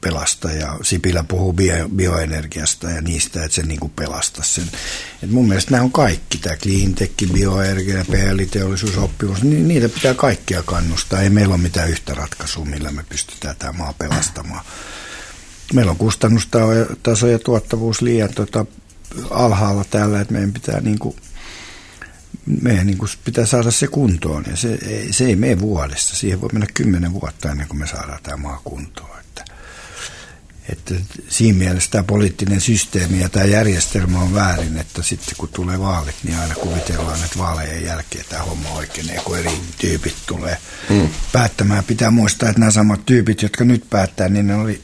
[0.00, 4.70] kuin pelasta ja Sipilä puhuu bio, bioenergiasta ja niistä, että se niin kuin pelastaisi sen.
[5.22, 10.62] Et mun mielestä nämä on kaikki, tämä cleantech, bioenergia, PL-teollisuus, oppimus, niin niitä pitää kaikkia
[10.62, 11.22] kannustaa.
[11.22, 14.64] Ei meillä ole mitään yhtä ratkaisua, millä me pystytään tämä maa pelastamaan.
[15.72, 18.66] Meillä on kustannustaso ja tuottavuus liian tota,
[19.30, 21.16] alhaalla täällä, että meidän pitää niin kuin
[22.62, 24.78] meidän niin kuin pitää saada se kuntoon ja se,
[25.10, 26.16] se ei mene vuodessa.
[26.16, 29.19] Siihen voi mennä kymmenen vuotta ennen kuin me saadaan tämä maa kuntoon.
[30.72, 30.94] Että
[31.28, 36.14] siinä mielessä tämä poliittinen systeemi ja tämä järjestelmä on väärin, että sitten kun tulee vaalit,
[36.24, 40.58] niin aina kuvitellaan, että vaalejen jälkeen tämä homma oikeenee, kun eri tyypit tulee
[40.90, 41.08] mm.
[41.32, 41.84] päättämään.
[41.84, 44.82] Pitää muistaa, että nämä samat tyypit, jotka nyt päättää, niin ne oli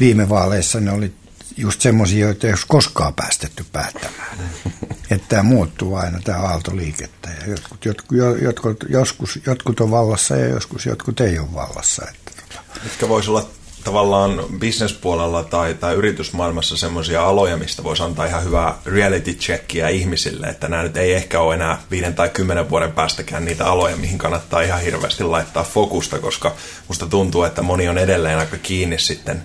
[0.00, 1.14] viime vaaleissa, ne oli
[1.56, 4.38] just semmoisia, joita ei olisi koskaan päästetty päättämään.
[5.10, 7.30] Että tämä muuttuu aina, tämä aaltoliikettä.
[7.40, 12.06] Ja jotkut, jotkut, jotkut, joskus jotkut on vallassa ja joskus jotkut ei ole vallassa.
[12.10, 12.62] Että tota.
[12.84, 13.50] Mitkä voisi olla
[13.86, 20.46] tavallaan bisnespuolella tai, tai yritysmaailmassa semmoisia aloja, mistä voisi antaa ihan hyvää reality checkia ihmisille,
[20.46, 24.18] että nämä nyt ei ehkä ole enää viiden tai kymmenen vuoden päästäkään niitä aloja, mihin
[24.18, 26.54] kannattaa ihan hirveästi laittaa fokusta, koska
[26.88, 29.42] musta tuntuu, että moni on edelleen aika kiinni sitten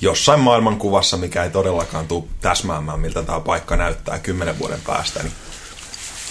[0.00, 5.22] jossain maailmankuvassa, mikä ei todellakaan tule täsmäämään, miltä tämä paikka näyttää kymmenen vuoden päästä.
[5.22, 5.32] Niin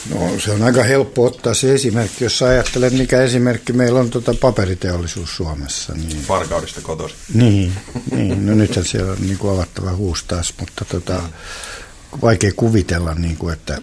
[0.09, 4.33] No se on aika helppo ottaa se esimerkki, jos ajattelet mikä esimerkki meillä on tuota
[4.33, 5.93] paperiteollisuus Suomessa.
[5.93, 6.27] Niin...
[6.27, 7.17] Varkaudesta kotoisin.
[7.33, 7.73] Niin,
[8.11, 11.21] niin, no nythän siellä on niin kuin avattava huus taas, mutta tota,
[12.21, 13.81] vaikea kuvitella, niin kuin, että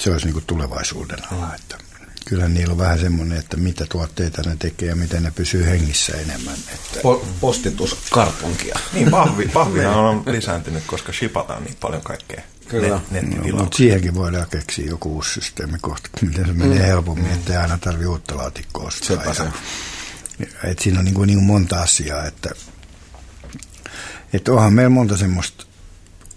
[0.00, 1.54] se olisi niin kuin tulevaisuuden ala.
[1.54, 1.78] Että
[2.24, 6.12] kyllä niillä on vähän semmoinen, että mitä tuotteita ne tekee ja miten ne pysyy hengissä
[6.12, 6.54] enemmän.
[6.74, 7.00] Että...
[7.00, 8.78] Po- postituskarpunkia.
[8.92, 12.42] Niin, pahvi, pahvina on lisääntynyt, koska shipataan niin paljon kaikkea.
[12.68, 13.00] Kyllä.
[13.10, 16.84] Net, no, mutta siihenkin voidaan keksiä joku uusi systeemi kohta, miten se menee mm.
[16.84, 17.34] helpommin, mm.
[17.34, 19.24] ettei aina tarvitse uutta laatikkoa ostaa.
[20.38, 22.50] Ja, et siinä on niin kuin, niin kuin monta asiaa, että,
[24.32, 25.64] että onhan meillä monta semmoista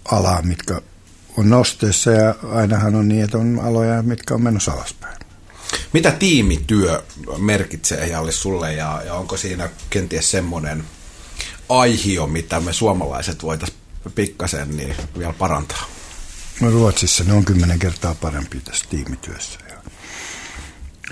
[0.04, 0.80] alaa, mitkä
[1.36, 5.07] on nosteessa ja ainahan on niin, että on aloja, mitkä on menossa alaspäin.
[5.92, 7.02] Mitä tiimityö
[7.38, 10.84] merkitsee Jalli sulle ja, ja onko siinä kenties semmoinen
[11.68, 13.78] aihio, mitä me suomalaiset voitaisiin
[14.14, 15.84] pikkasen niin vielä parantaa?
[16.60, 19.58] No Ruotsissa ne on kymmenen kertaa parempi tässä tiimityössä.
[19.68, 19.76] Ja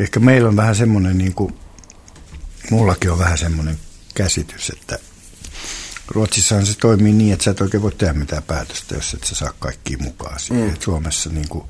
[0.01, 1.55] ehkä meillä on vähän semmoinen, niin kuin,
[2.71, 3.79] mullakin on vähän semmoinen
[4.15, 4.99] käsitys, että
[6.09, 9.35] Ruotsissahan se toimii niin, että sä et oikein voi tehdä mitään päätöstä, jos et sä
[9.35, 10.69] saa kaikki mukaan siihen.
[10.69, 10.77] Mm.
[10.81, 11.65] Suomessa, niin kuin,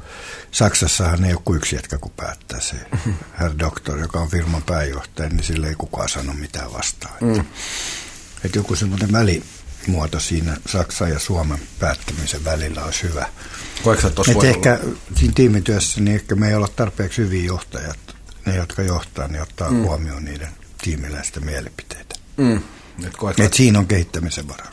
[0.51, 2.77] Saksassahan ei ole kuin yksi jätkä, kun päättää se
[3.41, 7.15] herr doktor, joka on firman pääjohtaja, niin sille ei kukaan sano mitään vastaan.
[7.21, 7.31] Mm.
[7.31, 7.45] Että,
[8.45, 9.43] että joku semmoinen väli,
[9.87, 13.27] muoto siinä Saksan ja Suomen päättämisen välillä olisi hyvä.
[14.29, 14.97] Et ehkä olla?
[15.17, 17.99] siinä tiimityössä niin ehkä me ei olla tarpeeksi hyviä johtajat.
[18.47, 19.83] Ne, jotka johtaa, niin ottaa mm.
[19.83, 20.49] huomioon niiden
[20.83, 22.15] tiimiläisten mielipiteitä.
[22.37, 22.63] Mm.
[23.17, 24.73] Koetko, Et siinä on kehittämisen varaa.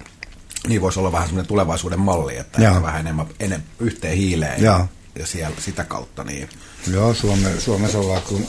[0.68, 2.82] Niin voisi olla vähän semmoinen tulevaisuuden malli, että Joo.
[2.82, 4.88] vähän enemmän, enemmän yhteen hiileen Joo.
[5.20, 6.24] ja siellä, sitä kautta.
[6.24, 6.50] Niin.
[6.92, 8.48] Joo, Suome, Suomessa ollaan kun,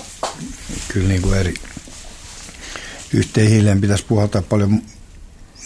[0.88, 1.54] kyllä niin kuin eri
[3.12, 4.82] yhteen hiileen pitäisi puhaltaa paljon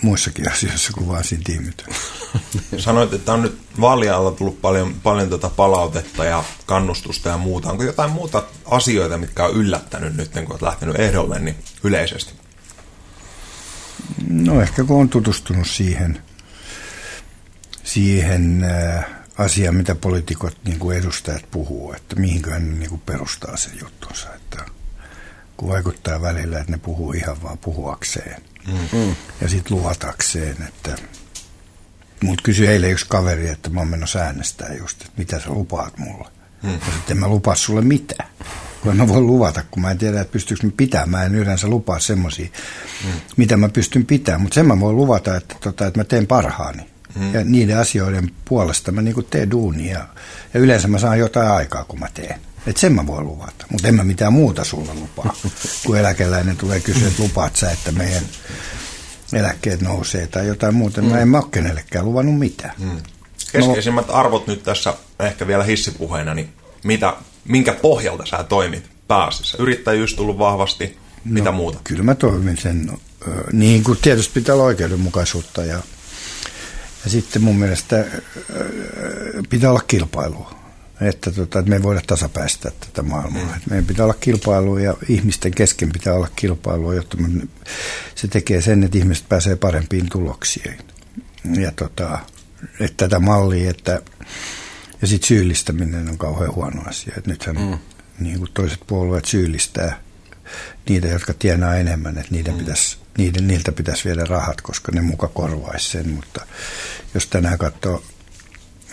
[0.03, 2.03] muissakin asioissa kuin vain siinä tiimityössä.
[2.79, 7.71] Sanoit, että on nyt vaalien tullut paljon, paljon tuota palautetta ja kannustusta ja muuta.
[7.71, 12.33] Onko jotain muuta asioita, mitkä on yllättänyt nyt, kun olet lähtenyt ehdolle, niin yleisesti?
[14.29, 16.23] No ehkä kun on tutustunut siihen,
[17.85, 19.05] siihen äh,
[19.39, 24.35] asiaan, mitä poliitikot niin kuin edustajat puhuu, että mihinköhän ne niin kuin perustaa sen juttunsa.
[24.35, 24.65] Että
[25.57, 29.15] kun vaikuttaa välillä, että ne puhuu ihan vaan puhuakseen mm.
[29.41, 30.97] ja sitten luvatakseen, että
[32.25, 35.99] Mut kysyi eilen yksi kaveri, että mä oon menossa äänestää just, että mitä sä lupaat
[35.99, 36.29] mulle.
[36.63, 36.71] Mm.
[36.71, 38.29] Ja sitten en mä lupaa sulle mitään.
[38.83, 41.11] Kun mä voin luvata, kun mä en tiedä, että pystyykö mä pitämään.
[41.11, 42.49] Mä en yleensä lupaa semmoisia,
[43.05, 43.11] mm.
[43.37, 44.41] mitä mä pystyn pitämään.
[44.41, 46.87] Mutta sen mä voin luvata, että, tota, että mä teen parhaani.
[47.15, 47.35] Mm.
[47.35, 49.99] Ja niiden asioiden puolesta mä niinku teen duunia.
[50.55, 52.41] Ja yleensä mä saan jotain aikaa, kun mä teen.
[52.67, 53.67] Että sen mä voin luvata.
[53.71, 55.35] Mutta en mä mitään muuta sulle lupaa.
[55.87, 58.23] kun eläkeläinen tulee kysyä, että lupaat sä, että meidän
[59.33, 61.03] eläkkeet nousee tai jotain muuta.
[61.03, 61.09] Mm.
[61.09, 62.75] Mä en mä ole kenellekään luvannut mitään.
[62.79, 63.03] Mm.
[63.53, 66.49] Keskeisimmät no, arvot nyt tässä ehkä vielä hissipuheena, niin
[66.85, 67.17] mitä,
[67.49, 69.59] minkä pohjalta sä toimit pääasiassa?
[69.63, 70.87] Yrittäjyys tullut vahvasti,
[71.25, 71.79] no, mitä muuta?
[71.85, 72.91] Kyllä mä toimin sen,
[73.53, 75.79] niin kuin tietysti pitää olla oikeudenmukaisuutta ja,
[77.05, 78.05] ja sitten mun mielestä
[79.49, 80.59] pitää olla kilpailua
[81.01, 83.43] että, tota, että me ei voida tasapäistää tätä maailmaa.
[83.43, 83.49] Mm.
[83.49, 87.47] Että meidän pitää olla kilpailua ja ihmisten kesken pitää olla kilpailua, jotta me,
[88.15, 90.79] se tekee sen, että ihmiset pääsee parempiin tuloksiin.
[91.61, 92.19] Ja tota,
[92.81, 94.03] että tätä mallia, että
[95.03, 97.15] ja sitten syyllistäminen on kauhean huono asia.
[97.17, 97.79] Että nythän mm.
[98.21, 100.01] niin kuin toiset puolueet syyllistää
[100.89, 102.59] niitä, jotka tienaa enemmän, että niiden mm.
[102.59, 106.09] pitäisi, niiden, niiltä pitäisi viedä rahat, koska ne muka korvaisi sen.
[106.09, 106.47] Mutta
[107.15, 108.03] jos tänään katsoo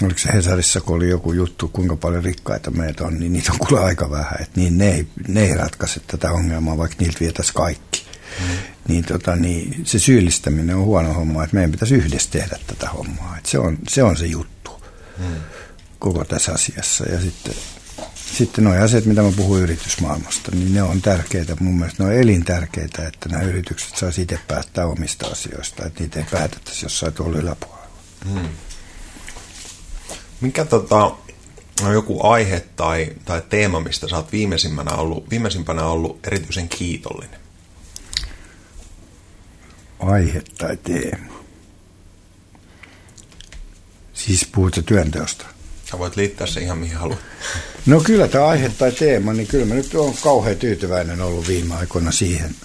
[0.04, 3.60] oliko se Hesarissa, kun oli joku juttu, kuinka paljon rikkaita meitä on, niin niitä on
[3.60, 4.42] kuule aika vähän.
[4.42, 8.06] Että niin ne, ei, ne ei ratkaise tätä ongelmaa, vaikka niiltä vietäisiin kaikki.
[8.40, 8.58] Mm.
[8.88, 13.38] Niin, tota, niin se syyllistäminen on huono homma, että meidän pitäisi yhdessä tehdä tätä hommaa.
[13.38, 14.84] Että se, on, se on se juttu
[15.18, 15.26] mm.
[16.00, 17.06] Koko tässä asiassa.
[17.06, 17.54] Ja sitten,
[18.34, 21.56] sitten nuo asiat, mitä mä puhun yritysmaailmasta, niin ne on tärkeitä.
[21.60, 26.20] Mun mielestä ne on elintärkeitä, että nämä yritykset saisi itse päättää omista asioista, että niitä
[26.20, 27.88] ei päätettäisi jossain tuolla yläpuolella.
[28.26, 28.50] Mm.
[30.42, 31.16] Mikä tota,
[31.84, 37.40] on joku aihe tai, tai teema, mistä sä oot viimeisimpänä ollut, viimeisimpänä ollut erityisen kiitollinen?
[40.00, 41.34] Aihe tai teema?
[44.14, 45.46] Siis puhutte työnteosta?
[45.96, 47.20] Sä voit liittää se ihan mihin haluat.
[47.86, 51.76] No kyllä tämä aihe tai teema, niin kyllä mä nyt olen kauhean tyytyväinen ollut viime
[51.76, 52.56] aikoina siihen,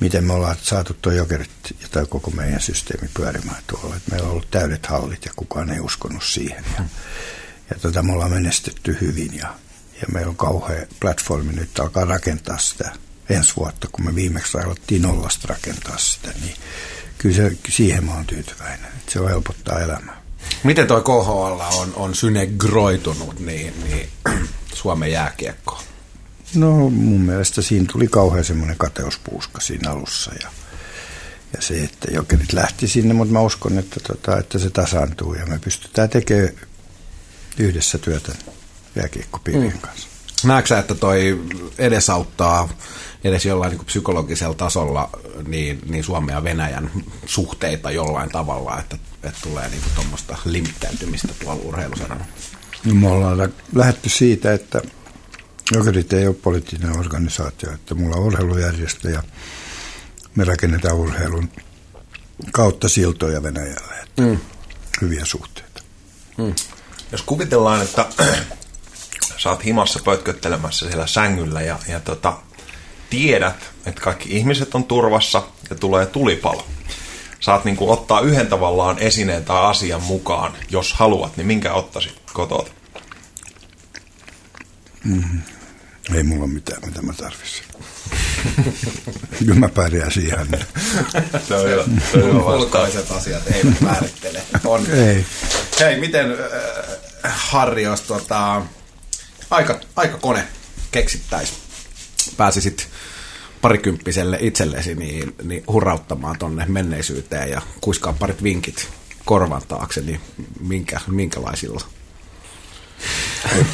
[0.00, 1.50] miten me ollaan saatu tuo jokerit
[1.80, 3.96] ja tämä koko meidän systeemi pyörimään tuolla.
[3.96, 6.64] Et meillä on ollut täydet hallit ja kukaan ei uskonut siihen.
[6.78, 6.84] Ja,
[7.70, 9.54] ja tota, me ollaan menestetty hyvin ja,
[10.00, 12.92] ja meillä on kauhea platformi nyt alkaa rakentaa sitä
[13.30, 16.54] ensi vuotta, kun me viimeksi aloittiin nollasta rakentaa sitä, niin
[17.18, 20.21] kyllä se, siihen mä oon tyytyväinen, että se helpottaa elämää.
[20.62, 24.08] Miten toi KHL on, on synegroitunut niin, niin
[24.74, 25.82] Suomen jääkiekkoon?
[26.54, 30.48] No mun mielestä siinä tuli kauhean semmoinen kateuspuuska siinä alussa ja,
[31.56, 35.46] ja se, että jokerit lähti sinne, mutta mä uskon, että, tota, että se tasaantuu ja
[35.46, 36.52] me pystytään tekemään
[37.58, 38.32] yhdessä työtä
[38.96, 39.80] jääkiekkopiirien mm.
[39.80, 40.08] kanssa.
[40.44, 41.42] Näetkö että toi
[41.78, 42.68] edesauttaa
[43.24, 45.10] edes jollain niin psykologisella tasolla
[45.46, 46.90] niin, niin Suomen ja Venäjän
[47.26, 52.24] suhteita jollain tavalla, että, että tulee niin tuommoista limittäytymistä tuolla urheilusaralla?
[52.84, 54.82] No me ollaan lähetty siitä, että
[55.72, 59.22] Jokerit ei ole poliittinen organisaatio, että mulla on urheilujärjestö ja
[60.34, 61.50] me rakennetaan urheilun
[62.52, 63.94] kautta siltoja Venäjälle.
[64.02, 64.38] Että mm.
[65.00, 65.82] Hyviä suhteita.
[66.38, 66.54] Mm.
[67.12, 68.06] Jos kuvitellaan, että
[69.42, 72.38] sä oot himassa pötköttelemässä siellä sängyllä ja, ja tota,
[73.10, 76.66] tiedät, että kaikki ihmiset on turvassa ja tulee tulipalo.
[77.42, 82.68] Saat niin ottaa yhden tavallaan esineen tai asian mukaan, jos haluat, niin minkä ottaisit kotoa?
[85.04, 85.40] Mm.
[86.14, 87.64] Ei mulla ole mitään, mitä mä tarvitsin.
[89.38, 90.46] Kyllä mä pärjäsin ihan.
[91.48, 91.84] Se on hyvä.
[92.12, 94.42] Se on Ulkoiset asiat eivät määrittele.
[94.64, 94.90] On.
[94.90, 95.26] Ei.
[95.80, 98.62] Hei, miten äh, Harri, jos tota,
[99.50, 100.48] aika, aika kone
[100.90, 101.52] keksittäisi,
[102.36, 102.88] pääsisit
[103.62, 108.88] parikymppiselle itsellesi niin, niin hurrauttamaan tonne menneisyyteen ja kuiskaa parit vinkit
[109.24, 110.20] korvan taakse, niin
[110.60, 111.80] minkä, minkälaisilla?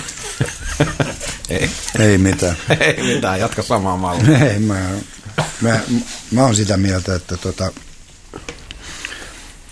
[1.49, 1.71] Ei.
[1.99, 2.57] Ei mitään.
[2.81, 4.39] Ei mitään, jatka samaa mallia.
[4.53, 4.91] Ei, mä,
[5.61, 5.81] mä,
[6.31, 7.73] mä oon sitä mieltä, että tota,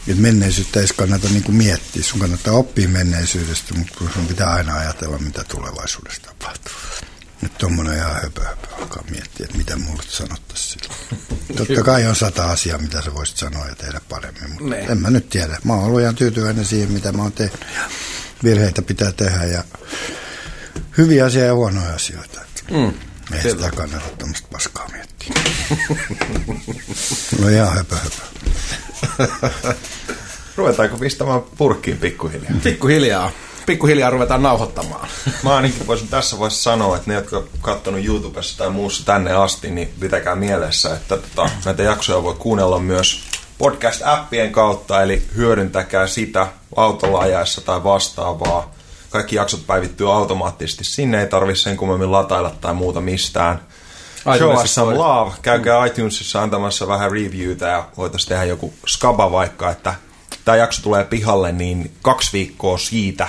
[0.08, 2.02] että menneisyyttä ei kannata niin kuin miettiä.
[2.02, 6.72] Sun kannattaa oppia menneisyydestä, mutta sun pitää aina ajatella, mitä tulevaisuudessa tapahtuu.
[7.42, 10.80] Nyt tuommoinen ihan höpö, höpö alkaa miettiä, että mitä mulle sanottaisiin
[11.56, 14.78] Totta kai on sata asiaa, mitä sä voisit sanoa ja tehdä paremmin, mutta ne.
[14.78, 15.58] en mä nyt tiedä.
[15.64, 17.66] Mä oon ollut ihan tyytyväinen siihen, mitä mä oon tehnyt.
[18.44, 19.64] Virheitä pitää tehdä ja
[20.98, 22.40] hyviä asioita ja huonoja asioita.
[22.70, 22.86] Mm.
[23.32, 23.56] Ei Kyllä.
[23.56, 25.34] sitä kannata tämmöistä paskaa miettiä.
[27.40, 28.22] no ihan höpö, höpö.
[30.56, 32.52] Ruvetaanko pistämään purkkiin pikkuhiljaa?
[32.64, 33.32] Pikkuhiljaa.
[33.66, 35.08] Pikkuhiljaa ruvetaan nauhoittamaan.
[35.42, 39.32] Mä ainakin voisin tässä vaiheessa sanoa, että ne, jotka ovat katsonut YouTubessa tai muussa tänne
[39.32, 43.20] asti, niin pitäkää mielessä, että tota, näitä jaksoja voi kuunnella myös
[43.58, 46.46] podcast-appien kautta, eli hyödyntäkää sitä
[46.76, 48.74] autolla ajaessa tai vastaavaa.
[49.10, 50.84] Kaikki jaksot päivittyy automaattisesti.
[50.84, 53.60] Sinne ei tarvitse sen kummemmin latailla tai muuta mistään.
[54.38, 55.32] Show us some love.
[55.42, 55.86] Käykää mm.
[55.86, 59.94] iTunesissa antamassa vähän reviewtä ja voitaisiin tehdä joku skaba vaikka, että
[60.44, 63.28] tämä jakso tulee pihalle, niin kaksi viikkoa siitä,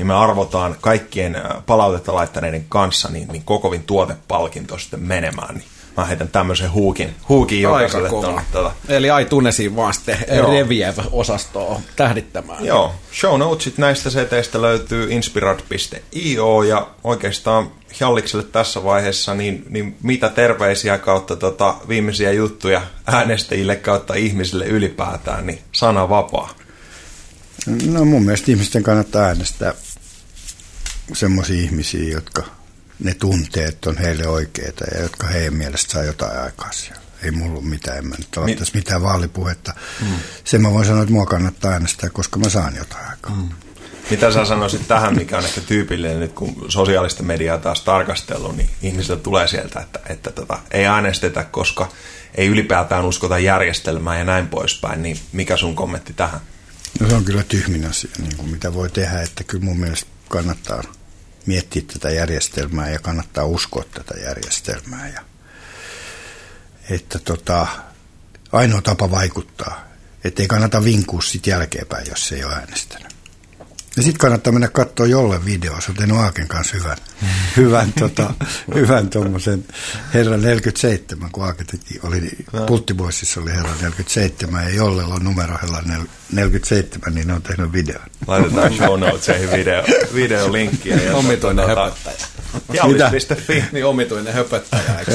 [0.00, 5.54] niin me arvotaan kaikkien äh, palautetta laittaneiden kanssa niin, niin kokovin tuotepalkinto sitten menemään.
[5.54, 5.64] Niin
[5.96, 8.08] mä heitän tämmöisen huukin, huukin jokaiselle.
[8.08, 8.72] Tuonne, tuota.
[8.88, 12.64] Eli ai tunnesiin vaan sitten Reviev-osastoa tähdittämään.
[12.64, 17.70] Joo, show notesit näistä seteistä löytyy inspirat.io ja oikeastaan
[18.00, 25.46] Jallikselle tässä vaiheessa, niin, niin mitä terveisiä kautta tota, viimeisiä juttuja äänestäjille kautta ihmisille ylipäätään,
[25.46, 26.54] niin sana vapaa.
[27.86, 29.74] No mun mielestä ihmisten kannattaa äänestää
[31.12, 32.42] semmoisia ihmisiä, jotka
[33.04, 37.02] ne tunteet on heille oikeita ja jotka heidän mielestä saa jotain aikaa siellä.
[37.22, 39.74] Ei mulla ole mitään, en mä nyt ole tässä mitään vaalipuhetta.
[40.00, 40.14] Mm.
[40.44, 43.34] Sen mä voin sanoa, että mua kannattaa äänestää, koska mä saan jotain aikaa.
[43.34, 43.48] Mm.
[44.10, 48.70] Mitä sä sanoisit tähän, mikä on ehkä tyypillinen nyt, kun sosiaalista mediaa taas tarkastellut, niin
[48.82, 51.88] ihmisiltä tulee sieltä, että, että tota, ei äänestetä, koska
[52.34, 56.40] ei ylipäätään uskota järjestelmää ja näin poispäin, niin mikä sun kommentti tähän?
[57.00, 60.06] No se on kyllä tyhmin asia, niin kuin mitä voi tehdä, että kyllä mun mielestä
[60.28, 60.82] kannattaa
[61.46, 65.08] miettiä tätä järjestelmää ja kannattaa uskoa tätä järjestelmää.
[65.08, 65.20] Ja,
[66.90, 67.66] että tota,
[68.52, 69.84] ainoa tapa vaikuttaa,
[70.24, 73.16] ettei kannata vinkua sitten jälkeenpäin, jos ei ole äänestänyt.
[73.96, 75.80] Ja sitten kannattaa mennä katsoa jolle video.
[75.80, 76.98] Se on tehnyt Aaken kanssa hyvän,
[77.56, 78.34] hyvän, tota,
[78.74, 79.64] hyvän tuommoisen
[80.14, 82.30] Herra 47, kun Aake teki, oli
[82.66, 85.82] Pulttiboississa oli Herra 47 ja Jollella on numero Herra
[86.32, 87.98] 47, niin ne on tehnyt video.
[88.26, 89.82] Laitetaan show notesihin video,
[90.14, 90.96] videolinkkiä.
[90.96, 92.16] Ja Omituinen tota, höpöttäjä.
[92.72, 93.64] Jallis.fi.
[93.72, 95.12] niin omituinen höpöttäjä, eikö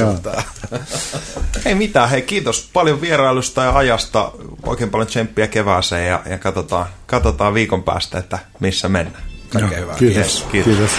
[1.65, 4.31] Ei mitään, hei kiitos paljon vierailusta ja ajasta.
[4.63, 9.23] Oikein paljon tsemppiä kevääseen ja, ja katsotaan, katsotaan viikon päästä, että missä mennään.
[9.49, 9.95] Kaikkea hyvää.
[9.95, 10.45] Kiitos.
[10.51, 10.73] kiitos.
[10.73, 10.91] kiitos.